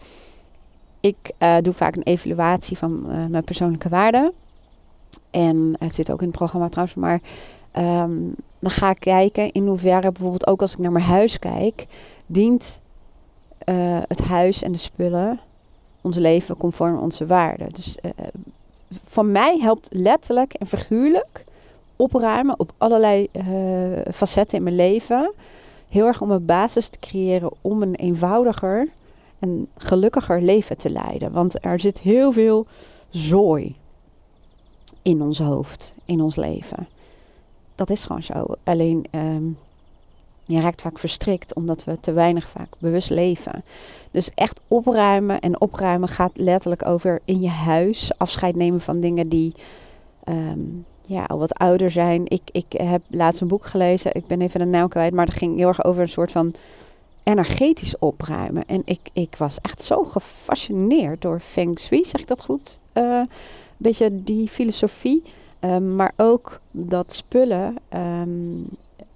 ik 1.00 1.32
uh, 1.38 1.56
doe 1.62 1.72
vaak 1.72 1.96
een 1.96 2.02
evaluatie 2.02 2.78
van 2.78 3.04
uh, 3.08 3.26
mijn 3.26 3.44
persoonlijke 3.44 3.88
waarden. 3.88 4.32
En 5.30 5.74
het 5.78 5.94
zit 5.94 6.10
ook 6.10 6.20
in 6.20 6.26
het 6.26 6.36
programma 6.36 6.68
trouwens, 6.68 6.96
maar 6.96 7.20
um, 8.02 8.34
dan 8.58 8.70
ga 8.70 8.90
ik 8.90 9.00
kijken 9.00 9.52
in 9.52 9.66
hoeverre 9.66 10.12
bijvoorbeeld 10.12 10.46
ook 10.46 10.60
als 10.60 10.72
ik 10.72 10.78
naar 10.78 10.92
mijn 10.92 11.04
huis 11.04 11.38
kijk, 11.38 11.86
dient 12.26 12.80
het 14.08 14.20
huis 14.20 14.62
en 14.62 14.72
de 14.72 14.78
spullen 14.78 15.40
ons 16.00 16.16
leven 16.16 16.56
conform 16.56 16.98
onze 16.98 17.26
waarden. 17.26 17.72
Dus 17.72 17.98
van 19.06 19.32
mij 19.32 19.58
helpt 19.60 19.88
letterlijk 19.92 20.54
en 20.54 20.66
figuurlijk 20.66 21.44
opruimen 21.96 22.58
op 22.58 22.72
allerlei 22.78 23.28
uh, 23.32 23.44
facetten 24.14 24.58
in 24.58 24.64
mijn 24.64 24.76
leven. 24.76 25.32
heel 25.88 26.06
erg 26.06 26.20
om 26.20 26.30
een 26.30 26.46
basis 26.46 26.88
te 26.88 26.98
creëren 26.98 27.50
om 27.60 27.82
een 27.82 27.94
eenvoudiger 27.94 28.88
en 29.38 29.68
gelukkiger 29.76 30.42
leven 30.42 30.76
te 30.76 30.90
leiden. 30.90 31.32
Want 31.32 31.64
er 31.64 31.80
zit 31.80 32.00
heel 32.00 32.32
veel 32.32 32.66
zooi 33.10 33.76
in 35.02 35.22
ons 35.22 35.38
hoofd, 35.38 35.94
in 36.04 36.20
ons 36.20 36.36
leven. 36.36 36.88
Dat 37.74 37.90
is 37.90 38.04
gewoon 38.04 38.22
zo. 38.22 38.46
Alleen 38.64 39.04
um, 39.10 39.58
je 40.44 40.60
raakt 40.60 40.80
vaak 40.80 40.98
verstrikt 40.98 41.54
omdat 41.54 41.84
we 41.84 42.00
te 42.00 42.12
weinig 42.12 42.48
vaak 42.48 42.68
bewust 42.78 43.10
leven. 43.10 43.64
Dus 44.10 44.30
echt 44.34 44.60
opruimen 44.68 45.40
en 45.40 45.60
opruimen 45.60 46.08
gaat 46.08 46.32
letterlijk 46.34 46.86
over 46.86 47.20
in 47.24 47.40
je 47.40 47.48
huis 47.48 48.18
afscheid 48.18 48.56
nemen 48.56 48.80
van 48.80 49.00
dingen 49.00 49.28
die 49.28 49.54
um, 50.24 50.84
ja, 51.06 51.24
al 51.24 51.38
wat 51.38 51.54
ouder 51.54 51.90
zijn. 51.90 52.22
Ik, 52.24 52.42
ik 52.52 52.66
heb 52.68 53.02
laatst 53.06 53.40
een 53.40 53.48
boek 53.48 53.66
gelezen, 53.66 54.14
ik 54.14 54.26
ben 54.26 54.40
even 54.40 54.60
de 54.60 54.66
naam 54.66 54.88
kwijt, 54.88 55.14
maar 55.14 55.26
dat 55.26 55.36
ging 55.36 55.56
heel 55.56 55.68
erg 55.68 55.84
over 55.84 56.02
een 56.02 56.08
soort 56.08 56.32
van 56.32 56.54
energetisch 57.22 57.98
opruimen. 57.98 58.64
En 58.66 58.82
ik, 58.84 59.00
ik 59.12 59.36
was 59.36 59.58
echt 59.60 59.82
zo 59.82 60.04
gefascineerd 60.04 61.22
door 61.22 61.40
Feng 61.40 61.78
Shui, 61.78 62.04
zeg 62.04 62.20
ik 62.20 62.28
dat 62.28 62.44
goed? 62.44 62.78
Uh, 62.94 63.04
een 63.04 63.28
beetje 63.76 64.22
die 64.22 64.48
filosofie. 64.48 65.22
Um, 65.60 65.96
maar 65.96 66.12
ook 66.16 66.60
dat 66.70 67.12
spullen 67.12 67.76
um, 67.94 68.64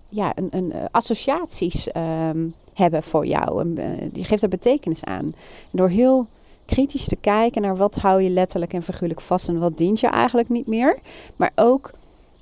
ja, 0.08 0.32
een, 0.36 0.48
een, 0.50 0.72
associaties 0.90 1.88
um, 1.96 2.54
hebben 2.74 3.02
voor 3.02 3.26
jou. 3.26 3.60
En, 3.60 3.74
uh, 3.78 4.08
die 4.12 4.24
geeft 4.24 4.42
er 4.42 4.48
betekenis 4.48 5.04
aan. 5.04 5.18
En 5.18 5.34
door 5.70 5.88
heel 5.88 6.26
kritisch 6.66 7.08
te 7.08 7.16
kijken 7.16 7.62
naar 7.62 7.76
wat 7.76 7.94
hou 7.94 8.22
je 8.22 8.30
letterlijk 8.30 8.72
en 8.72 8.82
figuurlijk 8.82 9.20
vast 9.20 9.48
en 9.48 9.58
wat 9.58 9.78
dient 9.78 10.00
je 10.00 10.06
eigenlijk 10.06 10.48
niet 10.48 10.66
meer. 10.66 10.98
Maar 11.36 11.50
ook 11.54 11.92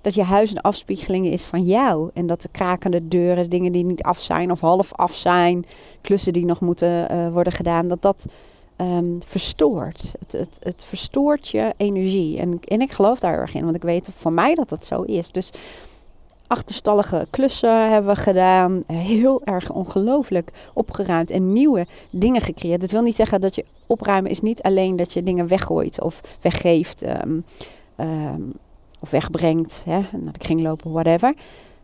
dat 0.01 0.15
je 0.15 0.23
huis 0.23 0.51
een 0.51 0.61
afspiegeling 0.61 1.27
is 1.27 1.45
van 1.45 1.63
jou. 1.63 2.11
En 2.15 2.27
dat 2.27 2.43
de 2.43 2.49
krakende 2.53 3.09
deuren, 3.09 3.51
dingen 3.51 3.73
die 3.73 3.85
niet 3.85 4.03
af 4.03 4.21
zijn 4.21 4.51
of 4.51 4.61
half 4.61 4.93
af 4.93 5.15
zijn, 5.15 5.65
klussen 6.01 6.33
die 6.33 6.45
nog 6.45 6.61
moeten 6.61 7.13
uh, 7.13 7.33
worden 7.33 7.53
gedaan, 7.53 7.89
dat 7.89 8.03
dat 8.03 8.27
um, 8.77 9.19
verstoort. 9.27 10.15
Het, 10.19 10.33
het, 10.33 10.59
het 10.63 10.85
verstoort 10.85 11.49
je 11.49 11.75
energie. 11.77 12.39
En, 12.39 12.61
en 12.65 12.81
ik 12.81 12.93
geloof 12.93 13.21
daar 13.21 13.39
erg 13.39 13.55
in, 13.55 13.65
want 13.65 13.77
ik 13.77 13.83
weet 13.83 14.09
van 14.17 14.35
mij 14.35 14.55
dat 14.55 14.69
dat 14.69 14.87
zo 14.87 15.03
is. 15.03 15.31
Dus 15.31 15.51
achterstallige 16.47 17.27
klussen 17.31 17.91
hebben 17.91 18.15
we 18.15 18.21
gedaan. 18.21 18.85
Heel 18.87 19.43
erg 19.45 19.73
ongelooflijk 19.73 20.53
opgeruimd 20.75 21.31
en 21.31 21.53
nieuwe 21.53 21.87
dingen 22.11 22.41
gecreëerd. 22.41 22.81
Dat 22.81 22.91
wil 22.91 23.03
niet 23.03 23.15
zeggen 23.15 23.41
dat 23.41 23.55
je 23.55 23.65
opruimen 23.87 24.31
is 24.31 24.41
niet 24.41 24.63
alleen 24.63 24.97
dat 24.97 25.13
je 25.13 25.23
dingen 25.23 25.47
weggooit 25.47 26.03
of 26.03 26.21
weggeeft 26.41 27.07
um, 27.07 27.45
um, 28.01 28.53
of 29.01 29.11
wegbrengt, 29.11 29.83
hè, 29.87 30.01
naar 30.13 30.33
de 30.33 30.39
kringlopen, 30.39 30.93
whatever. 30.93 31.35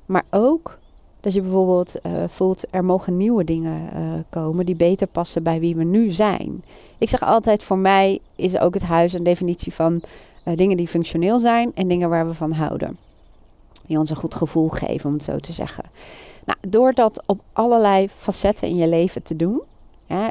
Maar 0.07 0.25
ook 0.31 0.79
dat 1.21 1.33
je 1.33 1.41
bijvoorbeeld 1.41 1.97
uh, 2.03 2.13
voelt 2.27 2.65
er 2.71 2.85
mogen 2.85 3.17
nieuwe 3.17 3.45
dingen 3.45 3.91
uh, 3.95 4.01
komen 4.31 4.67
die 4.67 4.77
beter 4.77 5.07
passen 5.07 5.43
bij 5.43 5.61
wie 5.61 5.77
we 5.77 5.85
nu 5.85 6.11
zijn. 6.11 6.65
Ik 6.99 7.09
zeg 7.09 7.23
altijd, 7.23 7.63
voor 7.63 7.79
mij 7.79 8.19
is 8.37 8.59
ook 8.59 8.75
het 8.75 8.83
huis 8.83 9.13
een 9.13 9.23
definitie 9.23 9.75
van 9.75 10.01
uh, 10.45 10.57
dingen 10.57 10.77
die 10.77 10.89
functioneel 10.89 11.39
zijn 11.39 11.73
en 11.75 11.89
dingen 11.89 12.09
waar 12.09 12.27
we 12.27 12.35
van 12.35 12.53
houden 12.53 12.99
die 13.91 13.99
ons 13.99 14.11
een 14.11 14.17
goed 14.17 14.35
gevoel 14.35 14.69
geven, 14.69 15.09
om 15.09 15.15
het 15.15 15.25
zo 15.25 15.37
te 15.37 15.53
zeggen. 15.53 15.85
Nou, 16.45 16.59
door 16.69 16.93
dat 16.93 17.23
op 17.27 17.41
allerlei 17.53 18.09
facetten 18.09 18.69
in 18.69 18.77
je 18.77 18.89
leven 18.89 19.23
te 19.23 19.37
doen, 19.37 19.63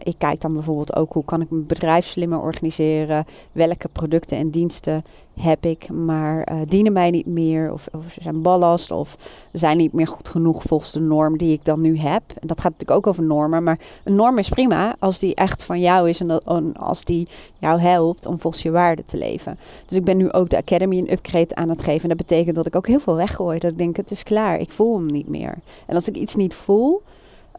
ik 0.04 0.16
kijk 0.18 0.42
dan 0.42 0.54
bijvoorbeeld 0.54 0.96
ook 0.96 1.14
hoe 1.14 1.26
kan 1.26 1.42
ik 1.42 1.50
mijn 1.50 1.66
bedrijf 1.66 2.06
slimmer 2.06 2.40
organiseren. 2.40 3.26
Welke 3.54 3.88
producten 3.88 4.38
en 4.38 4.50
diensten 4.50 5.04
heb 5.40 5.66
ik, 5.66 5.90
maar 5.90 6.52
uh, 6.52 6.62
dienen 6.66 6.94
mij 6.94 7.10
niet 7.10 7.26
meer. 7.26 7.74
Of, 7.74 7.88
of 7.92 8.18
zijn 8.22 8.42
ballast 8.42 8.92
of 8.92 9.18
zijn 9.52 9.78
niet 9.78 9.94
meer 9.94 10.08
goed 10.08 10.30
genoeg 10.30 10.64
volgens 10.64 10.92
de 10.92 11.00
norm 11.00 11.38
die 11.38 11.54
ik 11.54 11.66
dan 11.66 11.82
nu 11.82 11.98
heb. 11.98 12.24
En 12.40 12.48
dat 12.48 12.62
gaat 12.62 12.72
natuurlijk 12.72 12.98
ook 12.98 13.08
over 13.08 13.24
normen. 13.24 13.64
Maar 13.64 13.80
een 14.04 14.16
norm 14.16 14.38
is 14.38 14.50
prima 14.50 14.96
als 15.00 15.20
die 15.20 15.36
echt 15.36 15.64
van 15.64 15.80
jou 15.80 16.10
is. 16.10 16.20
En, 16.20 16.74
als 16.74 17.04
die 17.04 17.28
jou 17.58 17.80
helpt 17.80 18.26
om 18.26 18.40
volgens 18.40 18.64
je 18.64 18.72
waarde 18.72 19.06
te 19.06 19.18
leven. 19.18 19.60
Dus 19.86 19.98
ik 19.98 20.04
ben 20.04 20.18
nu 20.18 20.32
ook 20.32 20.50
de 20.50 20.58
Academy 20.58 20.98
een 20.98 21.12
upgrade 21.12 21.56
aan 21.56 21.70
het 21.70 21.82
geven. 21.82 22.02
En 22.02 22.18
dat 22.18 22.28
betekent 22.28 22.56
dat 22.56 22.68
ik 22.68 22.76
ook 22.76 22.88
heel 22.88 23.00
veel 23.00 23.16
weggooi. 23.16 23.60
Dat 23.60 23.72
ik 23.72 23.78
denk 23.78 23.98
het 23.98 24.12
is 24.12 24.24
klaar. 24.24 24.60
Ik 24.60 24.72
voel 24.72 24.96
hem 24.96 25.06
niet 25.06 25.28
meer. 25.28 25.58
En 25.86 25.96
als 25.96 26.08
ik 26.08 26.16
iets 26.16 26.36
niet 26.36 26.54
voel 26.54 27.02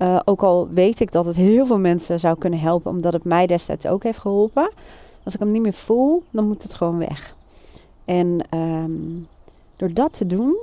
uh, 0.03 0.21
ook 0.25 0.43
al 0.43 0.69
weet 0.69 1.01
ik 1.01 1.13
dat 1.13 1.27
het 1.27 1.37
heel 1.37 1.67
veel 1.67 1.79
mensen 1.79 2.21
zou 2.21 2.39
kunnen 2.39 2.59
helpen, 2.59 2.91
omdat 2.91 3.13
het 3.13 3.25
mij 3.25 3.47
destijds 3.47 3.87
ook 3.87 4.03
heeft 4.03 4.19
geholpen. 4.19 4.73
Als 5.25 5.35
ik 5.35 5.41
hem 5.41 5.51
niet 5.51 5.63
meer 5.63 5.73
voel, 5.73 6.23
dan 6.31 6.49
moet 6.49 6.63
het 6.63 6.75
gewoon 6.75 6.99
weg. 6.99 7.37
En 8.05 8.41
um, 8.55 9.29
door 9.77 9.93
dat 9.93 10.13
te 10.13 10.27
doen, 10.27 10.57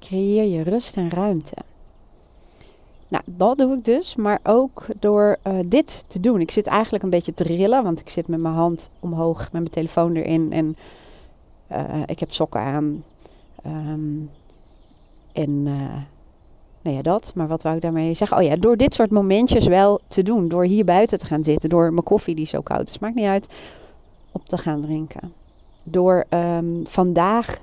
creëer 0.00 0.44
je 0.44 0.62
rust 0.62 0.96
en 0.96 1.10
ruimte. 1.10 1.56
Nou, 3.08 3.24
dat 3.26 3.58
doe 3.58 3.76
ik 3.76 3.84
dus, 3.84 4.16
maar 4.16 4.40
ook 4.42 4.86
door 5.00 5.36
uh, 5.46 5.58
dit 5.66 6.04
te 6.06 6.20
doen. 6.20 6.40
Ik 6.40 6.50
zit 6.50 6.66
eigenlijk 6.66 7.04
een 7.04 7.10
beetje 7.10 7.34
te 7.34 7.42
rillen, 7.42 7.82
want 7.82 8.00
ik 8.00 8.10
zit 8.10 8.28
met 8.28 8.40
mijn 8.40 8.54
hand 8.54 8.90
omhoog, 9.00 9.38
met 9.38 9.52
mijn 9.52 9.70
telefoon 9.70 10.14
erin 10.14 10.52
en 10.52 10.76
uh, 11.72 12.02
ik 12.06 12.18
heb 12.20 12.32
sokken 12.32 12.60
aan. 12.60 13.04
Um, 13.66 14.28
en 15.32 15.66
nou 16.86 16.96
ja, 16.96 17.02
dat. 17.02 17.32
Maar 17.34 17.48
wat 17.48 17.62
wou 17.62 17.76
ik 17.76 17.82
daarmee 17.82 18.14
zeggen? 18.14 18.36
Oh 18.36 18.42
ja, 18.42 18.56
door 18.56 18.76
dit 18.76 18.94
soort 18.94 19.10
momentjes 19.10 19.66
wel 19.66 20.00
te 20.08 20.22
doen. 20.22 20.48
Door 20.48 20.64
hier 20.64 20.84
buiten 20.84 21.18
te 21.18 21.26
gaan 21.26 21.44
zitten. 21.44 21.68
Door 21.68 21.92
mijn 21.92 22.04
koffie 22.04 22.34
die 22.34 22.46
zo 22.46 22.60
koud 22.60 22.88
is. 22.88 22.98
Maakt 22.98 23.14
niet 23.14 23.24
uit. 23.24 23.48
Op 24.32 24.48
te 24.48 24.58
gaan 24.58 24.80
drinken. 24.80 25.32
Door 25.82 26.24
um, 26.30 26.82
vandaag 26.88 27.58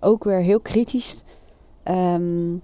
ook 0.00 0.24
weer 0.24 0.40
heel 0.40 0.60
kritisch 0.60 1.22
um, 1.84 2.62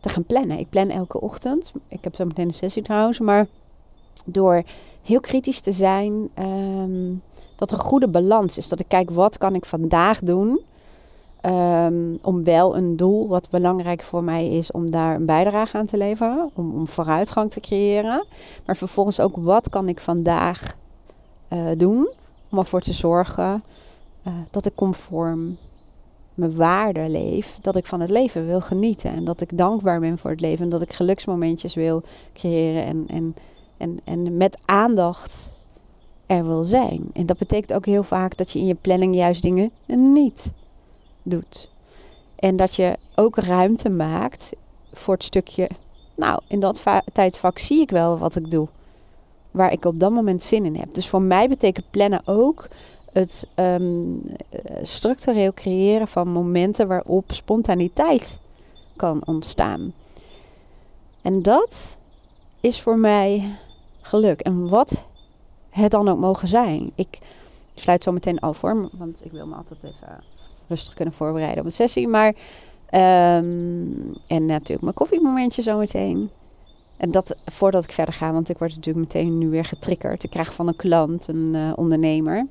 te 0.00 0.08
gaan 0.08 0.24
plannen. 0.24 0.58
Ik 0.58 0.70
plan 0.70 0.88
elke 0.88 1.20
ochtend. 1.20 1.72
Ik 1.88 2.04
heb 2.04 2.14
zo 2.14 2.24
meteen 2.24 2.46
een 2.46 2.52
sessie 2.52 2.82
trouwens. 2.82 3.18
Maar 3.18 3.46
door 4.24 4.62
heel 5.02 5.20
kritisch 5.20 5.60
te 5.60 5.72
zijn. 5.72 6.30
Um, 6.38 7.22
dat 7.56 7.70
er 7.70 7.78
een 7.78 7.84
goede 7.84 8.08
balans 8.08 8.56
is. 8.58 8.68
Dat 8.68 8.80
ik 8.80 8.88
kijk 8.88 9.10
wat 9.10 9.38
kan 9.38 9.54
ik 9.54 9.64
vandaag 9.64 10.18
doen 10.18 10.60
Um, 11.46 12.18
om 12.22 12.44
wel 12.44 12.76
een 12.76 12.96
doel 12.96 13.28
wat 13.28 13.50
belangrijk 13.50 14.02
voor 14.02 14.24
mij 14.24 14.48
is 14.48 14.70
om 14.70 14.90
daar 14.90 15.14
een 15.14 15.26
bijdrage 15.26 15.76
aan 15.76 15.86
te 15.86 15.96
leveren, 15.96 16.50
om, 16.54 16.74
om 16.74 16.86
vooruitgang 16.86 17.50
te 17.50 17.60
creëren. 17.60 18.26
Maar 18.66 18.76
vervolgens 18.76 19.20
ook 19.20 19.36
wat 19.36 19.68
kan 19.68 19.88
ik 19.88 20.00
vandaag 20.00 20.76
uh, 21.52 21.66
doen 21.76 22.10
om 22.50 22.58
ervoor 22.58 22.80
te 22.80 22.92
zorgen 22.92 23.62
uh, 24.26 24.32
dat 24.50 24.66
ik 24.66 24.74
conform 24.74 25.56
mijn 26.34 26.56
waarde 26.56 27.08
leef, 27.08 27.58
dat 27.62 27.76
ik 27.76 27.86
van 27.86 28.00
het 28.00 28.10
leven 28.10 28.46
wil 28.46 28.60
genieten 28.60 29.10
en 29.10 29.24
dat 29.24 29.40
ik 29.40 29.58
dankbaar 29.58 30.00
ben 30.00 30.18
voor 30.18 30.30
het 30.30 30.40
leven 30.40 30.64
en 30.64 30.70
dat 30.70 30.82
ik 30.82 30.92
geluksmomentjes 30.92 31.74
wil 31.74 32.02
creëren 32.32 32.84
en, 32.84 33.04
en, 33.08 33.34
en, 33.76 34.00
en 34.04 34.36
met 34.36 34.58
aandacht 34.64 35.52
er 36.26 36.46
wil 36.46 36.64
zijn. 36.64 37.04
En 37.12 37.26
dat 37.26 37.38
betekent 37.38 37.72
ook 37.72 37.86
heel 37.86 38.02
vaak 38.02 38.36
dat 38.36 38.50
je 38.50 38.58
in 38.58 38.66
je 38.66 38.74
planning 38.74 39.14
juist 39.14 39.42
dingen 39.42 39.70
niet 39.86 40.52
doet. 41.22 41.70
En 42.36 42.56
dat 42.56 42.74
je 42.74 42.96
ook 43.14 43.36
ruimte 43.36 43.88
maakt 43.88 44.52
voor 44.92 45.14
het 45.14 45.24
stukje, 45.24 45.68
nou, 46.14 46.40
in 46.48 46.60
dat 46.60 46.84
tijdvak 47.12 47.58
zie 47.58 47.80
ik 47.80 47.90
wel 47.90 48.18
wat 48.18 48.36
ik 48.36 48.50
doe. 48.50 48.68
Waar 49.50 49.72
ik 49.72 49.84
op 49.84 50.00
dat 50.00 50.10
moment 50.10 50.42
zin 50.42 50.64
in 50.64 50.76
heb. 50.76 50.94
Dus 50.94 51.08
voor 51.08 51.22
mij 51.22 51.48
betekent 51.48 51.90
plannen 51.90 52.22
ook 52.24 52.68
het 53.12 53.48
um, 53.56 54.22
structureel 54.82 55.52
creëren 55.52 56.08
van 56.08 56.28
momenten 56.28 56.88
waarop 56.88 57.32
spontaniteit 57.32 58.40
kan 58.96 59.26
ontstaan. 59.26 59.92
En 61.22 61.42
dat 61.42 61.98
is 62.60 62.80
voor 62.80 62.98
mij 62.98 63.56
geluk. 64.00 64.40
En 64.40 64.68
wat 64.68 65.04
het 65.70 65.90
dan 65.90 66.08
ook 66.08 66.18
mogen 66.18 66.48
zijn. 66.48 66.92
Ik 66.94 67.18
sluit 67.74 68.02
zo 68.02 68.12
meteen 68.12 68.38
af 68.38 68.60
hoor, 68.60 68.88
want 68.92 69.24
ik 69.24 69.32
wil 69.32 69.46
me 69.46 69.54
altijd 69.54 69.84
even 69.84 70.24
rustig 70.68 70.94
kunnen 70.94 71.14
voorbereiden 71.14 71.58
op 71.58 71.64
een 71.64 71.72
sessie. 71.72 72.08
Maar, 72.08 72.28
um, 72.28 74.14
en 74.26 74.46
natuurlijk 74.46 74.82
mijn 74.82 74.94
koffiemomentje 74.94 75.62
zometeen. 75.62 76.30
En 76.96 77.10
dat 77.10 77.36
voordat 77.44 77.84
ik 77.84 77.92
verder 77.92 78.14
ga, 78.14 78.32
want 78.32 78.48
ik 78.48 78.58
word 78.58 78.74
natuurlijk 78.74 79.06
meteen 79.06 79.38
nu 79.38 79.50
weer 79.50 79.64
getriggerd. 79.64 80.24
Ik 80.24 80.30
krijg 80.30 80.54
van 80.54 80.68
een 80.68 80.76
klant, 80.76 81.28
een 81.28 81.54
uh, 81.54 81.72
ondernemer, 81.74 82.46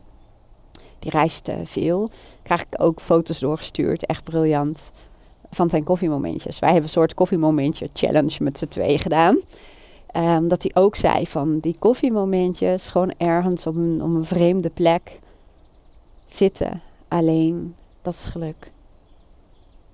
die 0.99 1.11
reist 1.11 1.47
uh, 1.47 1.55
veel. 1.63 2.09
Krijg 2.43 2.61
ik 2.61 2.81
ook 2.81 3.01
foto's 3.01 3.39
doorgestuurd, 3.39 4.05
echt 4.05 4.23
briljant, 4.23 4.91
van 5.51 5.69
zijn 5.69 5.83
koffiemomentjes. 5.83 6.59
Wij 6.59 6.69
hebben 6.69 6.87
een 6.87 6.93
soort 6.93 7.13
koffiemomentje 7.13 7.89
challenge 7.93 8.43
met 8.43 8.57
z'n 8.57 8.65
tweeën 8.65 8.99
gedaan. 8.99 9.39
Um, 10.17 10.47
dat 10.47 10.63
hij 10.63 10.83
ook 10.83 10.95
zei 10.95 11.27
van 11.27 11.59
die 11.59 11.75
koffiemomentjes, 11.79 12.87
gewoon 12.87 13.13
ergens 13.17 13.67
op 13.67 13.75
een, 13.75 14.01
op 14.01 14.09
een 14.09 14.25
vreemde 14.25 14.69
plek 14.69 15.19
zitten, 16.25 16.81
alleen 17.07 17.75
dat 18.01 18.13
is 18.13 18.25
geluk. 18.25 18.71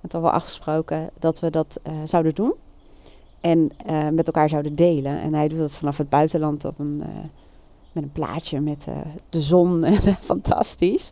Het 0.00 0.12
hadden 0.12 0.30
we 0.30 0.36
afgesproken 0.36 1.10
dat 1.18 1.40
we 1.40 1.50
dat 1.50 1.80
uh, 1.86 1.92
zouden 2.04 2.34
doen. 2.34 2.54
En 3.40 3.70
uh, 3.90 4.08
met 4.08 4.26
elkaar 4.26 4.48
zouden 4.48 4.74
delen. 4.74 5.20
En 5.20 5.34
hij 5.34 5.48
doet 5.48 5.58
dat 5.58 5.76
vanaf 5.76 5.96
het 5.96 6.08
buitenland 6.08 6.64
op 6.64 6.78
een, 6.78 7.02
uh, 7.02 7.24
met 7.92 8.02
een 8.04 8.12
plaatje 8.12 8.60
met 8.60 8.86
de 9.30 9.40
zon. 9.40 9.84
Fantastisch. 10.20 11.10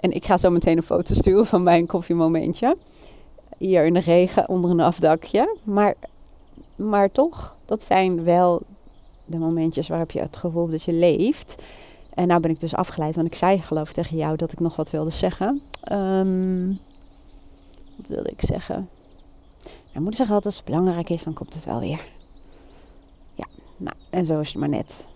En 0.00 0.12
ik 0.12 0.24
ga 0.24 0.36
zo 0.36 0.50
meteen 0.50 0.76
een 0.76 0.82
foto 0.82 1.14
sturen 1.14 1.46
van 1.46 1.62
mijn 1.62 1.86
koffiemomentje. 1.86 2.76
Hier 3.58 3.84
in 3.84 3.94
de 3.94 4.00
regen 4.00 4.48
onder 4.48 4.70
een 4.70 4.80
afdakje. 4.80 5.58
Maar 5.64 5.94
Maar 6.76 7.12
toch, 7.12 7.54
dat 7.64 7.84
zijn 7.84 8.24
wel 8.24 8.62
de 9.24 9.38
momentjes 9.38 9.88
waarop 9.88 10.10
je 10.10 10.20
het 10.20 10.36
gevoel 10.36 10.70
dat 10.70 10.82
je 10.82 10.92
leeft. 10.92 11.62
En 12.16 12.26
nou 12.26 12.40
ben 12.40 12.50
ik 12.50 12.60
dus 12.60 12.74
afgeleid, 12.74 13.14
want 13.14 13.26
ik 13.26 13.34
zei 13.34 13.62
geloof 13.62 13.88
ik 13.88 13.94
tegen 13.94 14.16
jou 14.16 14.36
dat 14.36 14.52
ik 14.52 14.60
nog 14.60 14.76
wat 14.76 14.90
wilde 14.90 15.10
zeggen. 15.10 15.62
Ehm, 15.82 16.68
wat 17.96 18.08
wilde 18.08 18.30
ik 18.30 18.42
zeggen? 18.42 18.88
Mijn 19.92 20.02
moeder 20.02 20.14
zegt 20.14 20.30
altijd, 20.30 20.44
als 20.44 20.56
het 20.56 20.64
belangrijk 20.64 21.10
is, 21.10 21.22
dan 21.22 21.32
komt 21.32 21.54
het 21.54 21.64
wel 21.64 21.80
weer. 21.80 22.04
Ja, 23.34 23.46
nou, 23.76 23.96
en 24.10 24.26
zo 24.26 24.40
is 24.40 24.48
het 24.48 24.58
maar 24.58 24.68
net. 24.68 25.06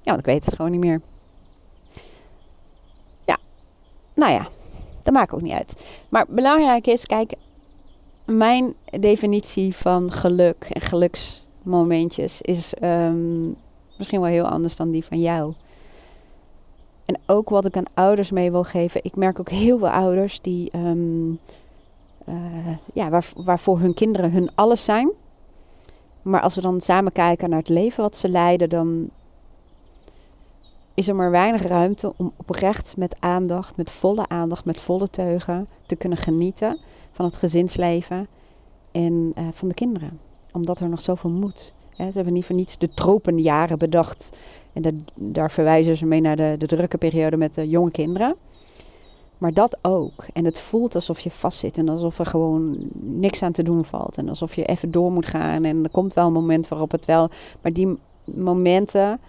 Ja, 0.00 0.10
want 0.10 0.18
ik 0.18 0.26
weet 0.26 0.44
het 0.44 0.54
gewoon 0.54 0.70
niet 0.70 0.80
meer. 0.80 1.00
Ja, 3.26 3.38
nou 4.14 4.32
ja, 4.32 4.48
dat 5.02 5.14
maakt 5.14 5.32
ook 5.32 5.42
niet 5.42 5.52
uit. 5.52 5.86
Maar 6.08 6.26
belangrijk 6.28 6.86
is, 6.86 7.06
kijk, 7.06 7.34
mijn 8.26 8.74
definitie 8.84 9.76
van 9.76 10.10
geluk 10.12 10.66
en 10.70 10.80
geluksmomentjes 10.80 12.42
is 12.42 12.74
um, 12.82 13.56
misschien 13.96 14.20
wel 14.20 14.30
heel 14.30 14.48
anders 14.48 14.76
dan 14.76 14.90
die 14.90 15.04
van 15.04 15.20
jou. 15.20 15.54
En 17.12 17.20
ook 17.26 17.48
wat 17.48 17.64
ik 17.64 17.76
aan 17.76 17.94
ouders 17.94 18.30
mee 18.30 18.50
wil 18.50 18.64
geven. 18.64 19.04
Ik 19.04 19.16
merk 19.16 19.40
ook 19.40 19.48
heel 19.48 19.78
veel 19.78 19.90
ouders 19.90 20.40
die, 20.40 20.76
um, 20.76 21.38
uh, 22.28 22.68
ja, 22.94 23.08
waar, 23.08 23.32
waarvoor 23.36 23.78
hun 23.78 23.94
kinderen 23.94 24.32
hun 24.32 24.50
alles 24.54 24.84
zijn. 24.84 25.12
Maar 26.22 26.40
als 26.40 26.54
we 26.54 26.60
dan 26.60 26.80
samen 26.80 27.12
kijken 27.12 27.50
naar 27.50 27.58
het 27.58 27.68
leven 27.68 28.02
wat 28.02 28.16
ze 28.16 28.28
leiden, 28.28 28.68
dan 28.68 29.10
is 30.94 31.08
er 31.08 31.14
maar 31.14 31.30
weinig 31.30 31.62
ruimte 31.62 32.12
om 32.16 32.32
oprecht 32.36 32.96
met 32.96 33.16
aandacht, 33.20 33.76
met 33.76 33.90
volle 33.90 34.28
aandacht, 34.28 34.64
met 34.64 34.80
volle 34.80 35.08
teugen 35.08 35.68
te 35.86 35.96
kunnen 35.96 36.18
genieten 36.18 36.78
van 37.12 37.24
het 37.24 37.36
gezinsleven 37.36 38.28
en 38.92 39.32
uh, 39.38 39.48
van 39.52 39.68
de 39.68 39.74
kinderen. 39.74 40.20
Omdat 40.52 40.80
er 40.80 40.88
nog 40.88 41.00
zoveel 41.00 41.30
moet. 41.30 41.74
Ze 42.06 42.12
hebben 42.14 42.32
niet 42.32 42.44
voor 42.44 42.56
niets 42.56 42.78
de 42.78 42.94
tropenjaren 42.94 43.78
bedacht. 43.78 44.30
En 44.72 45.04
daar 45.14 45.50
verwijzen 45.50 45.96
ze 45.96 46.06
mee 46.06 46.20
naar 46.20 46.36
de, 46.36 46.54
de 46.58 46.66
drukke 46.66 46.98
periode 46.98 47.36
met 47.36 47.54
de 47.54 47.68
jonge 47.68 47.90
kinderen. 47.90 48.36
Maar 49.38 49.52
dat 49.52 49.78
ook. 49.82 50.24
En 50.32 50.44
het 50.44 50.60
voelt 50.60 50.94
alsof 50.94 51.20
je 51.20 51.30
vastzit 51.30 51.78
en 51.78 51.88
alsof 51.88 52.18
er 52.18 52.26
gewoon 52.26 52.76
niks 53.00 53.42
aan 53.42 53.52
te 53.52 53.62
doen 53.62 53.84
valt. 53.84 54.18
En 54.18 54.28
alsof 54.28 54.54
je 54.54 54.64
even 54.64 54.90
door 54.90 55.12
moet 55.12 55.26
gaan. 55.26 55.64
En 55.64 55.84
er 55.84 55.90
komt 55.90 56.14
wel 56.14 56.26
een 56.26 56.32
moment 56.32 56.68
waarop 56.68 56.90
het 56.90 57.04
wel. 57.04 57.28
Maar 57.62 57.72
die 57.72 57.98
momenten, 58.24 59.20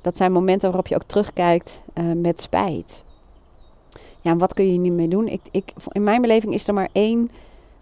dat 0.00 0.16
zijn 0.16 0.32
momenten 0.32 0.68
waarop 0.68 0.86
je 0.86 0.94
ook 0.94 1.02
terugkijkt 1.02 1.82
uh, 1.94 2.04
met 2.14 2.40
spijt. 2.40 3.04
Ja, 4.20 4.30
en 4.30 4.38
wat 4.38 4.54
kun 4.54 4.72
je 4.72 4.78
niet 4.78 4.92
mee 4.92 5.08
doen? 5.08 5.28
Ik, 5.28 5.40
ik, 5.50 5.72
in 5.92 6.02
mijn 6.02 6.20
beleving 6.20 6.54
is 6.54 6.68
er 6.68 6.74
maar 6.74 6.88
één 6.92 7.30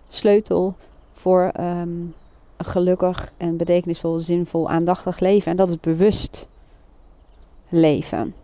sleutel 0.09 0.75
voor 1.13 1.51
een 1.53 2.15
gelukkig 2.65 3.33
en 3.37 3.57
betekenisvol, 3.57 4.21
zinvol, 4.21 4.71
aandachtig 4.71 5.19
leven. 5.19 5.51
En 5.51 5.57
dat 5.57 5.69
is 5.69 5.81
bewust 5.81 6.49
leven. 7.69 8.35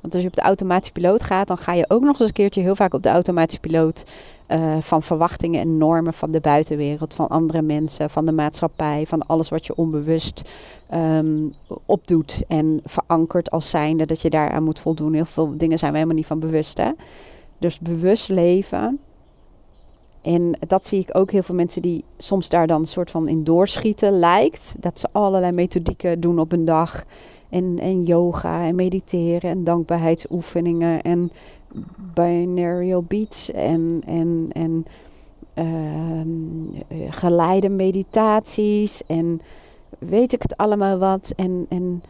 Want 0.00 0.14
als 0.14 0.22
je 0.22 0.28
op 0.28 0.34
de 0.34 0.48
automatische 0.48 0.92
piloot 0.92 1.22
gaat, 1.22 1.48
dan 1.48 1.56
ga 1.56 1.72
je 1.72 1.84
ook 1.88 2.02
nog 2.02 2.20
eens 2.20 2.28
een 2.28 2.34
keertje 2.34 2.60
heel 2.60 2.74
vaak 2.74 2.94
op 2.94 3.02
de 3.02 3.08
automatische 3.08 3.60
piloot 3.60 4.06
uh, 4.48 4.76
van 4.80 5.02
verwachtingen 5.02 5.60
en 5.60 5.78
normen 5.78 6.14
van 6.14 6.30
de 6.30 6.40
buitenwereld, 6.40 7.14
van 7.14 7.28
andere 7.28 7.62
mensen, 7.62 8.10
van 8.10 8.26
de 8.26 8.32
maatschappij, 8.32 9.04
van 9.06 9.26
alles 9.26 9.48
wat 9.48 9.66
je 9.66 9.76
onbewust 9.76 10.50
um, 10.94 11.52
opdoet 11.86 12.44
en 12.48 12.80
verankert 12.84 13.50
als 13.50 13.70
zijnde 13.70 14.06
dat 14.06 14.20
je 14.20 14.30
daaraan 14.30 14.62
moet 14.62 14.80
voldoen. 14.80 15.12
Heel 15.12 15.24
veel 15.24 15.56
dingen 15.56 15.78
zijn 15.78 15.90
we 15.90 15.96
helemaal 15.96 16.18
niet 16.18 16.26
van 16.26 16.40
bewust. 16.40 16.78
Hè? 16.78 16.90
Dus 17.58 17.78
bewust 17.78 18.28
leven. 18.28 19.00
En 20.26 20.58
dat 20.66 20.86
zie 20.86 21.00
ik 21.00 21.16
ook 21.16 21.30
heel 21.30 21.42
veel 21.42 21.54
mensen 21.54 21.82
die 21.82 22.04
soms 22.16 22.48
daar 22.48 22.66
dan 22.66 22.80
een 22.80 22.86
soort 22.86 23.10
van 23.10 23.28
in 23.28 23.44
doorschieten 23.44 24.18
lijkt. 24.18 24.76
Dat 24.78 24.98
ze 24.98 25.08
allerlei 25.12 25.52
methodieken 25.52 26.20
doen 26.20 26.38
op 26.38 26.52
een 26.52 26.64
dag. 26.64 27.04
En, 27.48 27.78
en 27.78 28.02
yoga 28.02 28.64
en 28.64 28.74
mediteren 28.74 29.50
en 29.50 29.64
dankbaarheidsoefeningen 29.64 31.02
en 31.02 31.32
binaural 32.14 33.02
beats 33.02 33.52
en, 33.52 34.02
en, 34.06 34.48
en 34.52 34.86
uh, 35.54 37.06
geleide 37.10 37.68
meditaties 37.68 39.02
en 39.06 39.40
weet 39.98 40.32
ik 40.32 40.42
het 40.42 40.56
allemaal 40.56 40.98
wat. 40.98 41.32
En, 41.36 41.66
en 41.68 42.02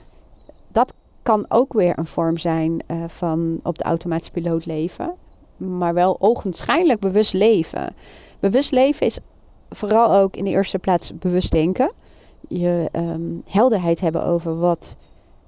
dat 0.72 0.94
kan 1.22 1.44
ook 1.48 1.72
weer 1.72 1.98
een 1.98 2.06
vorm 2.06 2.38
zijn 2.38 2.82
uh, 2.90 3.04
van 3.06 3.60
op 3.62 3.78
de 3.78 3.84
automatische 3.84 4.32
piloot 4.32 4.66
leven. 4.66 5.14
Maar 5.56 5.94
wel 5.94 6.16
ogenschijnlijk 6.18 7.00
bewust 7.00 7.32
leven. 7.32 7.94
Bewust 8.40 8.70
leven 8.70 9.06
is 9.06 9.18
vooral 9.70 10.14
ook 10.14 10.36
in 10.36 10.44
de 10.44 10.50
eerste 10.50 10.78
plaats 10.78 11.18
bewust 11.18 11.52
denken. 11.52 11.92
Je 12.48 12.88
um, 12.92 13.42
helderheid 13.46 14.00
hebben 14.00 14.24
over 14.24 14.58
wat 14.58 14.96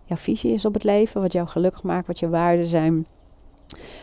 jouw 0.05 0.17
visie 0.17 0.53
is 0.53 0.65
op 0.65 0.75
het 0.75 0.85
leven, 0.85 1.21
wat 1.21 1.33
jou 1.33 1.49
gelukkig 1.49 1.83
maakt, 1.83 2.07
wat 2.07 2.19
je 2.19 2.29
waarden 2.29 2.67
zijn, 2.67 3.07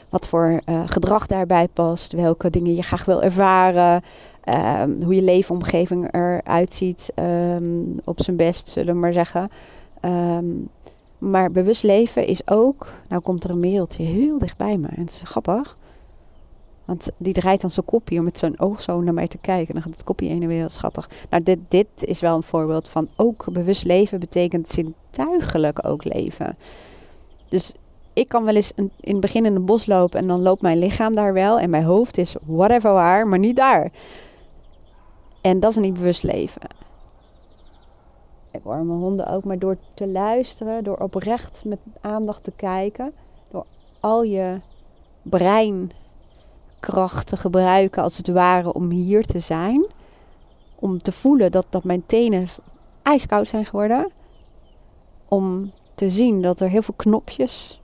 wat 0.10 0.28
voor 0.28 0.62
uh, 0.66 0.82
gedrag 0.86 1.26
daarbij 1.26 1.68
past, 1.68 2.12
welke 2.12 2.50
dingen 2.50 2.76
je 2.76 2.82
graag 2.82 3.06
wil 3.06 3.24
ervaren, 3.24 4.04
um, 4.82 5.02
hoe 5.04 5.16
je 5.16 5.22
leefomgeving 5.22 6.14
eruit 6.14 6.74
ziet 6.74 7.12
um, 7.16 8.00
op 8.04 8.22
zijn 8.22 8.36
best, 8.36 8.68
zullen 8.68 8.94
we 8.94 9.00
maar 9.00 9.14
zeggen. 9.14 9.50
Maar 11.18 11.52
bewust 11.52 11.84
leven 11.84 12.28
is 12.28 12.48
ook, 12.48 12.92
nou 13.10 13.22
komt 13.22 13.44
er 13.44 13.50
een 13.50 13.60
mailtje 13.60 14.04
heel 14.04 14.38
dichtbij 14.38 14.78
me 14.78 14.88
en 14.88 15.02
het 15.02 15.10
is 15.10 15.22
grappig. 15.24 15.78
Want 16.86 17.10
die 17.18 17.34
draait 17.34 17.62
dan 17.62 17.72
zijn 17.72 17.86
kopje 17.86 18.18
om 18.18 18.24
met 18.24 18.38
zijn 18.38 18.60
oog 18.60 18.82
zo 18.82 19.02
naar 19.02 19.14
mij 19.14 19.28
te 19.28 19.38
kijken. 19.38 19.68
En 19.68 19.74
dan 19.74 19.82
gaat 19.82 19.94
het 19.94 20.04
kopje 20.04 20.30
ene 20.30 20.48
weer 20.48 20.58
heel 20.58 20.70
schattig. 20.70 21.10
Nou, 21.30 21.44
dit, 21.44 21.60
dit 21.68 21.88
is 21.98 22.20
wel 22.20 22.36
een 22.36 22.44
voorbeeld 22.44 22.90
van 22.90 23.08
ook 23.16 23.46
bewust 23.52 23.84
leven 23.84 24.20
betekent 24.20 24.70
zintuigelijk 24.70 25.88
ook 25.88 26.04
leven. 26.04 26.58
Dus 27.50 27.74
ik 28.14 28.28
kan 28.28 28.44
wel 28.44 28.56
eens 28.56 28.72
een, 28.76 28.92
in 29.00 29.12
het 29.12 29.22
begin 29.22 29.46
in 29.46 29.54
het 29.54 29.66
bos 29.66 29.86
lopen 29.86 30.20
en 30.20 30.28
dan 30.28 30.42
loopt 30.42 30.62
mijn 30.62 30.80
lichaam 30.80 31.16
daar 31.16 31.34
wel. 31.34 31.60
En 31.60 31.70
mijn 31.70 31.84
hoofd 31.84 32.18
is 32.18 32.36
whatever 32.46 32.94
waar, 32.94 33.28
maar 33.28 33.40
niet 33.40 33.56
daar. 33.56 33.92
En 35.42 35.60
dat 35.60 35.72
is 35.72 35.78
niet 35.78 35.94
bewust 35.94 36.24
leven. 36.24 36.62
Ik 38.52 38.62
hoor 38.64 38.86
mijn 38.86 39.00
honden 39.00 39.28
ook, 39.28 39.44
maar 39.44 39.60
door 39.60 39.78
te 39.94 40.08
luisteren, 40.08 40.84
door 40.84 40.98
oprecht 40.98 41.64
met 41.66 41.80
aandacht 42.02 42.44
te 42.44 42.52
kijken, 42.56 43.14
door 43.52 43.66
al 44.00 44.24
je 44.24 44.62
brein 45.22 45.92
te 47.24 47.38
gebruiken, 47.38 48.04
als 48.04 48.18
het 48.18 48.28
ware, 48.28 48.74
om 48.74 48.90
hier 48.90 49.26
te 49.26 49.40
zijn. 49.40 49.86
Om 50.76 51.02
te 51.02 51.12
voelen 51.12 51.52
dat, 51.52 51.66
dat 51.70 51.84
mijn 51.84 52.06
tenen 52.06 52.48
ijskoud 53.02 53.48
zijn 53.48 53.66
geworden. 53.66 54.12
Om 55.28 55.72
te 55.96 56.10
zien 56.10 56.42
dat 56.42 56.60
er 56.60 56.70
heel 56.70 56.82
veel 56.82 56.94
knopjes 56.98 57.82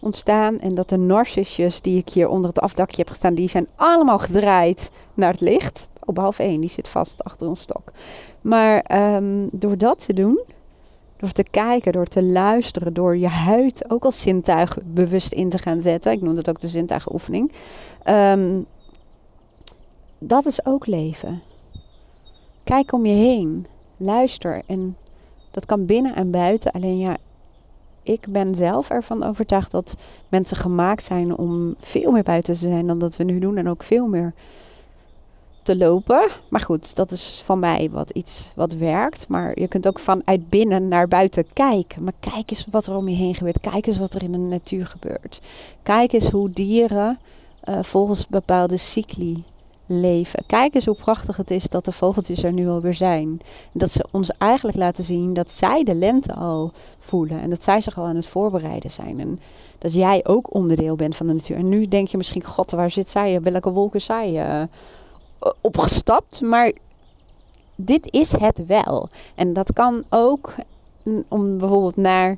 ontstaan. 0.00 0.60
En 0.60 0.74
dat 0.74 0.88
de 0.88 0.96
narcissus 0.96 1.80
die 1.80 1.98
ik 1.98 2.08
hier 2.08 2.28
onder 2.28 2.48
het 2.48 2.60
afdakje 2.60 2.96
heb 2.96 3.08
gestaan, 3.08 3.34
die 3.34 3.48
zijn 3.48 3.68
allemaal 3.76 4.18
gedraaid 4.18 4.90
naar 5.14 5.32
het 5.32 5.40
licht. 5.40 5.88
Op 6.04 6.14
behalve 6.14 6.42
één, 6.42 6.60
die 6.60 6.70
zit 6.70 6.88
vast 6.88 7.24
achter 7.24 7.48
een 7.48 7.56
stok. 7.56 7.92
Maar 8.42 8.84
um, 9.14 9.48
door 9.52 9.78
dat 9.78 10.04
te 10.04 10.12
doen, 10.12 10.40
door 11.24 11.32
te 11.32 11.50
kijken, 11.50 11.92
door 11.92 12.06
te 12.06 12.22
luisteren, 12.22 12.94
door 12.94 13.16
je 13.16 13.28
huid 13.28 13.90
ook 13.90 14.04
als 14.04 14.22
zintuig 14.22 14.78
bewust 14.86 15.32
in 15.32 15.50
te 15.50 15.58
gaan 15.58 15.80
zetten. 15.80 16.12
Ik 16.12 16.22
noem 16.22 16.34
dat 16.34 16.48
ook 16.48 16.60
de 16.60 16.68
zintuigenoefening. 16.68 17.52
Um, 18.08 18.66
dat 20.18 20.46
is 20.46 20.66
ook 20.66 20.86
leven. 20.86 21.42
Kijk 22.64 22.92
om 22.92 23.06
je 23.06 23.12
heen. 23.12 23.66
Luister. 23.96 24.62
En 24.66 24.96
dat 25.50 25.66
kan 25.66 25.86
binnen 25.86 26.14
en 26.14 26.30
buiten. 26.30 26.72
Alleen 26.72 26.98
ja, 26.98 27.16
ik 28.02 28.26
ben 28.28 28.54
zelf 28.54 28.90
ervan 28.90 29.22
overtuigd 29.22 29.70
dat 29.70 29.96
mensen 30.28 30.56
gemaakt 30.56 31.02
zijn 31.02 31.36
om 31.36 31.74
veel 31.80 32.12
meer 32.12 32.22
buiten 32.22 32.54
te 32.54 32.68
zijn 32.68 32.86
dan 32.86 32.98
dat 32.98 33.16
we 33.16 33.24
nu 33.24 33.38
doen. 33.38 33.56
En 33.56 33.68
ook 33.68 33.82
veel 33.82 34.06
meer 34.06 34.34
te 35.64 35.76
lopen. 35.76 36.28
Maar 36.48 36.60
goed, 36.60 36.96
dat 36.96 37.10
is 37.10 37.42
van 37.44 37.58
mij 37.58 37.88
wat 37.92 38.10
iets 38.10 38.50
wat 38.54 38.72
werkt. 38.72 39.28
Maar 39.28 39.60
je 39.60 39.68
kunt 39.68 39.86
ook 39.86 39.98
vanuit 39.98 40.48
binnen 40.48 40.88
naar 40.88 41.08
buiten 41.08 41.44
kijken. 41.52 42.04
Maar 42.04 42.12
kijk 42.20 42.50
eens 42.50 42.66
wat 42.70 42.86
er 42.86 42.96
om 42.96 43.08
je 43.08 43.16
heen 43.16 43.34
gebeurt. 43.34 43.60
Kijk 43.60 43.86
eens 43.86 43.98
wat 43.98 44.14
er 44.14 44.22
in 44.22 44.32
de 44.32 44.38
natuur 44.38 44.86
gebeurt. 44.86 45.40
Kijk 45.82 46.12
eens 46.12 46.30
hoe 46.30 46.50
dieren 46.50 47.18
uh, 47.64 47.78
volgens 47.82 48.26
bepaalde 48.26 48.76
cycli 48.76 49.44
leven. 49.86 50.44
Kijk 50.46 50.74
eens 50.74 50.86
hoe 50.86 50.94
prachtig 50.94 51.36
het 51.36 51.50
is 51.50 51.68
dat 51.68 51.84
de 51.84 51.92
vogeltjes 51.92 52.42
er 52.42 52.52
nu 52.52 52.68
alweer 52.68 52.94
zijn. 52.94 53.40
Dat 53.72 53.90
ze 53.90 54.06
ons 54.10 54.30
eigenlijk 54.38 54.76
laten 54.76 55.04
zien 55.04 55.34
dat 55.34 55.50
zij 55.50 55.84
de 55.84 55.94
lente 55.94 56.34
al 56.34 56.72
voelen. 56.98 57.40
En 57.40 57.50
dat 57.50 57.62
zij 57.62 57.80
zich 57.80 57.98
al 57.98 58.04
aan 58.04 58.16
het 58.16 58.26
voorbereiden 58.26 58.90
zijn. 58.90 59.20
En 59.20 59.40
dat 59.78 59.94
jij 59.94 60.20
ook 60.26 60.54
onderdeel 60.54 60.96
bent 60.96 61.16
van 61.16 61.26
de 61.26 61.32
natuur. 61.32 61.56
En 61.56 61.68
nu 61.68 61.88
denk 61.88 62.08
je 62.08 62.16
misschien, 62.16 62.44
god, 62.44 62.70
waar 62.70 62.90
zit 62.90 63.08
zij? 63.08 63.40
Welke 63.42 63.70
wolken 63.70 64.00
zij 64.00 64.32
uh, 64.32 64.62
opgestapt? 65.60 66.40
Maar 66.40 66.72
dit 67.76 68.12
is 68.12 68.32
het 68.32 68.66
wel. 68.66 69.08
En 69.34 69.52
dat 69.52 69.72
kan 69.72 70.04
ook 70.10 70.54
om 71.28 71.58
bijvoorbeeld 71.58 71.96
naar 71.96 72.36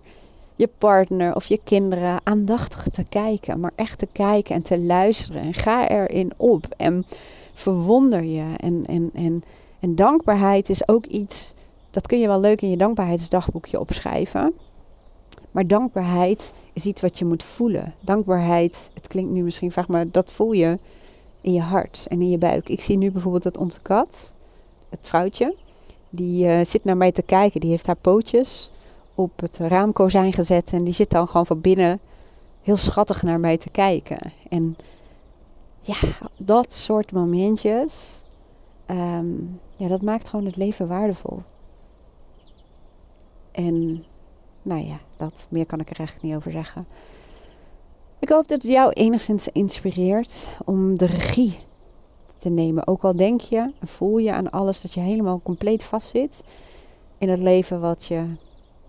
je 0.56 0.68
partner 0.78 1.34
of 1.34 1.46
je 1.46 1.60
kinderen 1.64 2.20
aandachtig 2.22 2.88
te 2.88 3.04
kijken. 3.04 3.60
Maar 3.60 3.72
echt 3.74 3.98
te 3.98 4.08
kijken 4.12 4.54
en 4.54 4.62
te 4.62 4.78
luisteren. 4.78 5.42
En 5.42 5.54
ga 5.54 5.88
erin 5.88 6.32
op. 6.36 6.66
En 6.76 7.06
verwonder 7.54 8.22
je. 8.22 8.54
En, 8.56 8.84
en, 8.86 9.10
en, 9.14 9.44
En 9.80 9.94
dankbaarheid 9.94 10.68
is 10.68 10.88
ook 10.88 11.06
iets, 11.06 11.54
dat 11.90 12.06
kun 12.06 12.18
je 12.18 12.26
wel 12.26 12.40
leuk 12.40 12.62
in 12.62 12.70
je 12.70 12.76
dankbaarheidsdagboekje 12.76 13.80
opschrijven. 13.80 14.54
Maar 15.50 15.66
dankbaarheid 15.66 16.54
is 16.72 16.86
iets 16.86 17.00
wat 17.00 17.18
je 17.18 17.24
moet 17.24 17.42
voelen. 17.42 17.94
Dankbaarheid, 18.00 18.90
het 18.94 19.06
klinkt 19.06 19.30
nu 19.30 19.42
misschien 19.42 19.72
vaag, 19.72 19.88
maar 19.88 20.10
dat 20.10 20.32
voel 20.32 20.52
je 20.52 20.78
in 21.46 21.52
je 21.52 21.60
hart 21.60 22.06
en 22.08 22.20
in 22.20 22.30
je 22.30 22.38
buik. 22.38 22.68
Ik 22.68 22.80
zie 22.80 22.96
nu 22.96 23.10
bijvoorbeeld 23.10 23.42
dat 23.42 23.58
onze 23.58 23.80
kat, 23.80 24.32
het 24.88 25.08
vrouwtje, 25.08 25.56
die 26.10 26.46
uh, 26.46 26.64
zit 26.64 26.84
naar 26.84 26.96
mij 26.96 27.12
te 27.12 27.22
kijken. 27.22 27.60
Die 27.60 27.70
heeft 27.70 27.86
haar 27.86 27.96
pootjes 27.96 28.70
op 29.14 29.40
het 29.40 29.56
raamkozijn 29.56 30.32
gezet 30.32 30.72
en 30.72 30.84
die 30.84 30.94
zit 30.94 31.10
dan 31.10 31.28
gewoon 31.28 31.46
van 31.46 31.60
binnen 31.60 32.00
heel 32.62 32.76
schattig 32.76 33.22
naar 33.22 33.40
mij 33.40 33.56
te 33.56 33.70
kijken. 33.70 34.32
En 34.48 34.76
ja, 35.80 35.96
dat 36.36 36.72
soort 36.72 37.12
momentjes, 37.12 38.22
um, 38.86 39.60
ja, 39.76 39.88
dat 39.88 40.02
maakt 40.02 40.28
gewoon 40.28 40.44
het 40.44 40.56
leven 40.56 40.88
waardevol. 40.88 41.42
En 43.52 44.04
nou 44.62 44.86
ja, 44.86 44.98
dat 45.16 45.46
meer 45.50 45.66
kan 45.66 45.80
ik 45.80 45.90
er 45.90 45.98
eigenlijk 45.98 46.28
niet 46.28 46.36
over 46.36 46.52
zeggen. 46.52 46.86
Ik 48.18 48.28
hoop 48.28 48.48
dat 48.48 48.62
het 48.62 48.72
jou 48.72 48.92
enigszins 48.92 49.48
inspireert 49.48 50.56
om 50.64 50.98
de 50.98 51.06
regie 51.06 51.58
te 52.36 52.48
nemen. 52.48 52.86
Ook 52.86 53.04
al 53.04 53.16
denk 53.16 53.40
je 53.40 53.72
en 53.80 53.86
voel 53.86 54.18
je 54.18 54.32
aan 54.32 54.50
alles 54.50 54.80
dat 54.80 54.94
je 54.94 55.00
helemaal 55.00 55.40
compleet 55.40 55.84
vastzit 55.84 56.44
in 57.18 57.28
het 57.28 57.38
leven 57.38 57.80
wat 57.80 58.04
je 58.04 58.24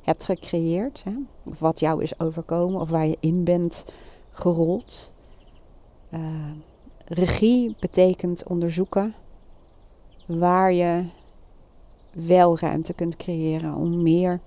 hebt 0.03 0.25
gecreëerd. 0.25 1.03
Hè? 1.03 1.11
Of 1.43 1.59
wat 1.59 1.79
jou 1.79 2.03
is 2.03 2.19
overkomen 2.19 2.81
of 2.81 2.89
waar 2.89 3.07
je 3.07 3.17
in 3.19 3.43
bent 3.43 3.85
gerold. 4.31 5.13
Uh, 6.13 6.19
regie 7.05 7.75
betekent 7.79 8.47
onderzoeken 8.47 9.15
waar 10.25 10.73
je 10.73 11.05
wel 12.11 12.59
ruimte 12.59 12.93
kunt 12.93 13.15
creëren 13.15 13.75
om 13.75 14.01
meer 14.01 14.39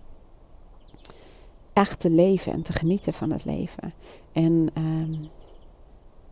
echt 1.73 2.01
te 2.01 2.11
leven 2.11 2.53
en 2.53 2.63
te 2.63 2.73
genieten 2.73 3.13
van 3.13 3.31
het 3.31 3.45
leven. 3.45 3.93
En 4.33 4.69
ehm, 4.75 5.15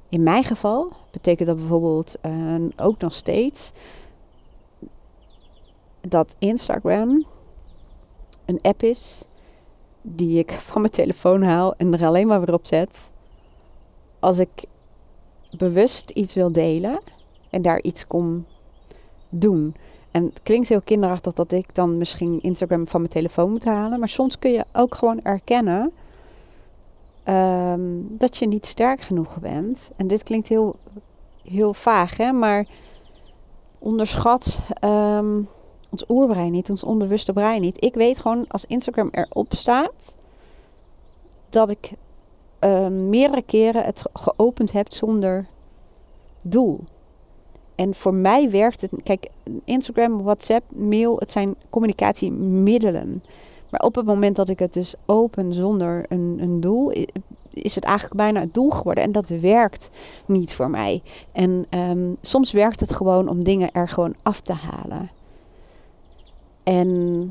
in 0.09 0.23
mijn 0.23 0.45
geval 0.45 0.93
betekent 1.11 1.49
dat 1.49 1.57
bijvoorbeeld 1.57 2.17
uh, 2.27 2.65
ook 2.77 3.01
nog 3.01 3.13
steeds 3.13 3.73
dat 6.01 6.37
Instagram 6.39 7.27
een 8.45 8.61
app 8.61 8.83
is 8.83 9.25
die 10.03 10.39
ik 10.39 10.53
van 10.69 10.81
mijn 10.81 10.93
telefoon 10.93 11.43
haal 11.43 11.75
en 11.77 11.93
er 11.93 12.07
alleen 12.07 12.27
maar 12.27 12.41
weer 12.45 12.55
op 12.55 12.67
zet 12.67 13.11
als 14.19 14.39
ik 14.39 14.65
bewust 15.57 16.11
iets 16.11 16.35
wil 16.35 16.53
delen 16.53 17.01
en 17.51 17.63
daar 17.63 17.83
iets 17.83 18.07
kom 18.07 18.47
doen. 19.29 19.75
En 20.11 20.25
het 20.25 20.43
klinkt 20.43 20.69
heel 20.69 20.81
kinderachtig 20.81 21.33
dat 21.33 21.53
ik 21.53 21.75
dan 21.75 21.99
misschien 21.99 22.41
Instagram 22.41 22.87
van 22.87 23.01
mijn 23.01 23.13
telefoon 23.13 23.51
moet 23.51 23.65
halen. 23.65 23.99
Maar 23.99 24.09
soms 24.09 24.39
kun 24.39 24.51
je 24.51 24.65
ook 24.73 24.95
gewoon 24.95 25.23
erkennen 25.23 25.93
ehm, 27.29 27.81
dat 28.09 28.37
je 28.37 28.47
niet 28.47 28.67
sterk 28.67 29.01
genoeg 29.01 29.41
bent. 29.41 29.91
En 29.97 30.07
dit 30.07 30.23
klinkt 30.23 30.49
heel, 30.49 30.77
heel 31.43 31.75
vaag, 31.75 32.17
hè? 32.17 32.33
maar 32.33 32.67
onderschat 33.79 34.61
um, 34.85 35.49
ons 35.91 36.05
oerbrein 36.09 36.53
niet, 36.53 36.71
ons 36.71 36.85
onbewuste 36.85 37.33
brein 37.33 37.61
niet. 37.61 37.85
Ik 37.85 37.95
weet 37.95 38.19
gewoon 38.19 38.45
als 38.49 38.65
Instagram 38.65 39.09
erop 39.11 39.55
staat 39.55 40.17
dat 41.49 41.71
ik 41.71 41.93
ehm, 42.59 43.09
meerdere 43.09 43.43
keren 43.43 43.85
het 43.85 44.03
geopend 44.13 44.73
heb 44.73 44.93
zonder 44.93 45.47
doel. 46.43 46.81
En 47.75 47.95
voor 47.95 48.15
mij 48.15 48.51
werkt 48.51 48.81
het. 48.81 48.91
Kijk, 49.03 49.29
Instagram, 49.65 50.23
WhatsApp, 50.23 50.65
mail, 50.75 51.19
het 51.19 51.33
zijn 51.33 51.57
communicatiemiddelen. 51.71 53.23
Maar 53.71 53.81
op 53.81 53.95
het 53.95 54.07
moment 54.07 54.37
dat 54.37 54.49
ik 54.49 54.59
het 54.59 54.73
dus 54.73 54.95
open 55.07 55.55
zonder 55.55 56.05
een, 56.09 56.39
een 56.41 56.61
doel, 56.61 56.93
is 57.51 57.75
het 57.75 57.85
eigenlijk 57.85 58.17
bijna 58.17 58.41
het 58.41 58.55
doel 58.55 58.71
geworden. 58.71 59.05
En 59.05 59.13
dat 59.13 59.29
werkt 59.29 59.91
niet 60.27 60.55
voor 60.55 60.71
mij. 60.71 61.03
En 61.33 61.67
um, 61.71 62.17
soms 62.21 62.53
werkt 62.53 62.81
het 62.81 62.93
gewoon 62.93 63.29
om 63.29 63.45
dingen 63.45 63.73
er 63.73 63.89
gewoon 63.89 64.15
af 64.23 64.41
te 64.41 64.53
halen. 64.53 65.11
En 66.63 67.31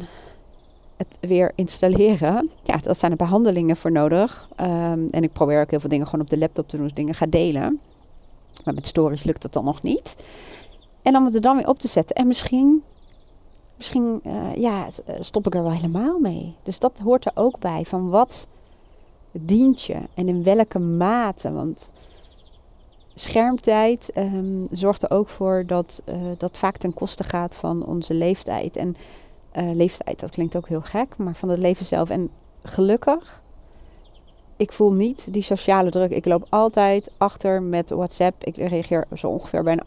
het 0.97 1.17
weer 1.21 1.51
installeren, 1.55 2.49
ja, 2.63 2.77
dat 2.77 2.97
zijn 2.97 3.11
er 3.11 3.17
behandelingen 3.17 3.77
voor 3.77 3.91
nodig. 3.91 4.47
Um, 4.61 5.07
en 5.09 5.23
ik 5.23 5.33
probeer 5.33 5.61
ook 5.61 5.69
heel 5.69 5.79
veel 5.79 5.89
dingen 5.89 6.05
gewoon 6.05 6.21
op 6.21 6.29
de 6.29 6.37
laptop 6.37 6.67
te 6.67 6.75
doen, 6.75 6.85
dus 6.85 6.95
dingen 6.95 7.13
ga 7.13 7.25
delen. 7.25 7.79
Maar 8.63 8.73
met 8.73 8.87
stories 8.87 9.23
lukt 9.23 9.41
dat 9.41 9.53
dan 9.53 9.65
nog 9.65 9.81
niet. 9.81 10.15
En 11.01 11.15
om 11.15 11.25
het 11.25 11.35
er 11.35 11.41
dan 11.41 11.57
weer 11.57 11.67
op 11.67 11.79
te 11.79 11.87
zetten. 11.87 12.15
En 12.15 12.27
misschien, 12.27 12.83
misschien 13.77 14.21
uh, 14.23 14.55
ja, 14.55 14.85
eh, 15.05 15.15
stop 15.19 15.47
ik 15.47 15.55
er 15.55 15.63
wel 15.63 15.71
helemaal 15.71 16.19
mee. 16.19 16.55
Dus 16.63 16.79
dat 16.79 16.99
hoort 16.99 17.25
er 17.25 17.31
ook 17.35 17.59
bij. 17.59 17.85
Van 17.85 18.09
wat 18.09 18.47
dient 19.31 19.83
je 19.83 19.99
en 20.13 20.27
in 20.27 20.43
welke 20.43 20.79
mate. 20.79 21.51
Want 21.51 21.91
schermtijd 23.13 24.11
um, 24.17 24.65
zorgt 24.69 25.03
er 25.03 25.11
ook 25.11 25.29
voor 25.29 25.63
dat 25.65 26.01
uh, 26.05 26.15
dat 26.37 26.57
vaak 26.57 26.77
ten 26.77 26.93
koste 26.93 27.23
gaat 27.23 27.55
van 27.55 27.85
onze 27.85 28.13
leeftijd. 28.13 28.75
En 28.75 28.95
leeftijd, 29.73 30.19
dat 30.19 30.29
klinkt 30.29 30.55
ook 30.55 30.67
heel 30.67 30.81
gek, 30.81 31.17
maar 31.17 31.35
van 31.35 31.49
het 31.49 31.59
leven 31.59 31.85
zelf. 31.85 32.09
En 32.09 32.29
gelukkig 32.63 33.41
ik 34.57 34.71
voel 34.71 34.91
niet 34.91 35.33
die 35.33 35.41
sociale 35.41 35.89
druk. 35.89 36.11
Ik 36.11 36.25
loop 36.25 36.45
altijd 36.49 37.11
achter 37.17 37.61
met 37.61 37.89
WhatsApp. 37.89 38.43
Ik 38.43 38.55
reageer 38.55 39.05
zo 39.13 39.27
ongeveer 39.27 39.63
bijna 39.63 39.83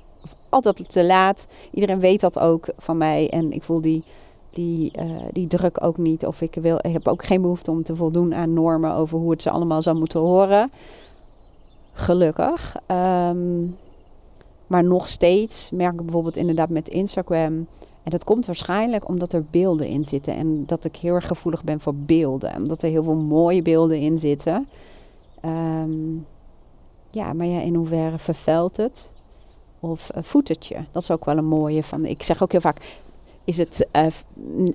altijd 0.50 0.88
te 0.88 1.04
laat. 1.04 1.48
Iedereen 1.72 2.00
weet 2.00 2.20
dat 2.20 2.38
ook 2.38 2.68
van 2.78 2.96
mij. 2.96 3.30
En 3.30 3.52
ik 3.52 3.62
voel 3.62 3.80
die, 3.80 4.02
die, 4.50 4.92
uh, 4.98 5.10
die 5.32 5.46
druk 5.46 5.84
ook 5.84 5.98
niet. 5.98 6.26
Of 6.26 6.40
ik, 6.40 6.54
wil, 6.54 6.76
ik 6.80 6.92
heb 6.92 7.08
ook 7.08 7.24
geen 7.24 7.42
behoefte 7.42 7.70
om 7.70 7.82
te 7.82 7.96
voldoen 7.96 8.34
aan 8.34 8.52
normen 8.52 8.94
over 8.94 9.18
hoe 9.18 9.30
het 9.30 9.42
ze 9.42 9.50
allemaal 9.50 9.82
zou 9.82 9.96
moeten 9.96 10.20
horen. 10.20 10.70
Gelukkig. 11.92 12.76
Um, 12.86 13.76
maar 14.66 14.84
nog 14.84 15.08
steeds 15.08 15.70
merk 15.70 15.92
ik 15.92 16.02
bijvoorbeeld 16.02 16.36
inderdaad 16.36 16.68
met 16.68 16.88
Instagram 16.88 17.66
en 18.02 18.10
dat 18.10 18.24
komt 18.24 18.46
waarschijnlijk 18.46 19.08
omdat 19.08 19.32
er 19.32 19.44
beelden 19.50 19.86
in 19.86 20.04
zitten. 20.04 20.34
En 20.34 20.66
dat 20.66 20.84
ik 20.84 20.96
heel 20.96 21.14
erg 21.14 21.26
gevoelig 21.26 21.64
ben 21.64 21.80
voor 21.80 21.94
beelden. 21.94 22.56
Omdat 22.56 22.82
er 22.82 22.90
heel 22.90 23.02
veel 23.02 23.16
mooie 23.16 23.62
beelden 23.62 23.98
in 23.98 24.18
zitten. 24.18 24.68
Um, 25.44 26.26
ja, 27.10 27.32
maar 27.32 27.46
ja, 27.46 27.60
in 27.60 27.74
hoeverre 27.74 28.18
vervuilt 28.18 28.76
het? 28.76 29.10
Of 29.80 30.10
uh, 30.16 30.22
voedt 30.22 30.48
het 30.48 30.66
je? 30.66 30.76
Dat 30.92 31.02
is 31.02 31.10
ook 31.10 31.24
wel 31.24 31.36
een 31.36 31.44
mooie 31.44 31.82
van. 31.82 32.04
Ik 32.04 32.22
zeg 32.22 32.42
ook 32.42 32.52
heel 32.52 32.60
vaak. 32.60 32.98
Is 33.44 33.56
het 33.56 33.86
uh, 33.92 34.06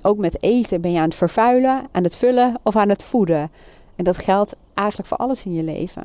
ook 0.01 0.17
met 0.17 0.43
eten 0.43 0.81
ben 0.81 0.91
je 0.91 0.97
aan 0.97 1.03
het 1.03 1.15
vervuilen, 1.15 1.87
aan 1.91 2.03
het 2.03 2.15
vullen 2.15 2.59
of 2.63 2.75
aan 2.75 2.89
het 2.89 3.03
voeden? 3.03 3.51
En 3.95 4.03
dat 4.03 4.17
geldt 4.17 4.55
eigenlijk 4.73 5.09
voor 5.09 5.17
alles 5.17 5.45
in 5.45 5.53
je 5.53 5.63
leven. 5.63 6.03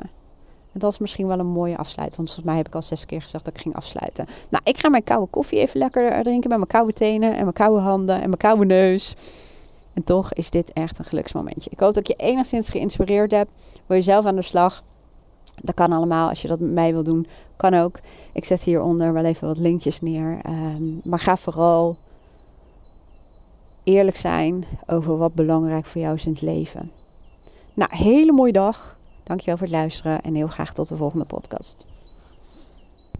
En 0.73 0.81
dat 0.81 0.93
is 0.93 0.99
misschien 0.99 1.27
wel 1.27 1.39
een 1.39 1.47
mooie 1.47 1.77
afsluiting. 1.77 2.17
Want 2.17 2.29
volgens 2.29 2.47
mij 2.47 2.57
heb 2.57 2.67
ik 2.67 2.75
al 2.75 2.83
zes 2.83 3.07
keer 3.07 3.23
gezegd 3.23 3.45
dat 3.45 3.55
ik 3.55 3.63
ging 3.63 3.75
afsluiten. 3.75 4.27
Nou, 4.51 4.63
ik 4.65 4.79
ga 4.79 4.89
mijn 4.89 5.05
koude 5.05 5.27
koffie 5.31 5.59
even 5.59 5.79
lekker 5.79 6.23
drinken 6.23 6.49
met 6.49 6.59
mijn 6.59 6.71
koude 6.71 6.93
tenen 6.93 7.37
en 7.37 7.41
mijn 7.41 7.53
koude 7.53 7.81
handen 7.81 8.15
en 8.15 8.27
mijn 8.27 8.37
koude 8.37 8.65
neus. 8.65 9.15
En 9.93 10.05
toch 10.05 10.33
is 10.33 10.51
dit 10.51 10.73
echt 10.73 10.99
een 10.99 11.05
geluksmomentje. 11.05 11.71
Ik 11.71 11.81
hoop 11.81 11.95
dat 11.95 12.09
je 12.09 12.15
enigszins 12.15 12.71
geïnspireerd 12.71 13.31
heb. 13.31 13.49
Wil 13.87 13.97
je 13.97 14.03
zelf 14.03 14.25
aan 14.25 14.37
de 14.37 14.43
slag? 14.43 14.83
Dat 15.57 15.75
kan 15.75 15.93
allemaal. 15.93 16.29
Als 16.29 16.43
je 16.43 16.49
dat 16.49 16.61
met 16.61 16.73
mij 16.73 16.93
wil 16.93 17.03
doen, 17.03 17.27
kan 17.57 17.75
ook. 17.75 18.01
Ik 18.33 18.45
zet 18.45 18.63
hieronder 18.63 19.13
wel 19.13 19.25
even 19.25 19.47
wat 19.47 19.59
linkjes 19.59 20.01
neer. 20.01 20.41
Um, 20.47 21.01
maar 21.05 21.19
ga 21.19 21.37
vooral 21.37 21.97
eerlijk 23.85 24.17
zijn 24.17 24.65
over 24.87 25.17
wat 25.17 25.35
belangrijk 25.35 25.87
voor 25.87 26.01
jou 26.01 26.15
is 26.15 26.27
in 26.27 26.33
het 26.33 26.43
leven. 26.43 26.91
Nou, 27.75 27.97
hele 27.97 28.33
mooie 28.33 28.53
dag. 28.53 28.99
Dankjewel 29.23 29.57
voor 29.57 29.67
het 29.67 29.77
luisteren 29.77 30.21
en 30.21 30.35
heel 30.35 30.47
graag 30.47 30.73
tot 30.73 30.89
de 30.89 30.97
volgende 30.97 31.25
podcast. 31.25 31.87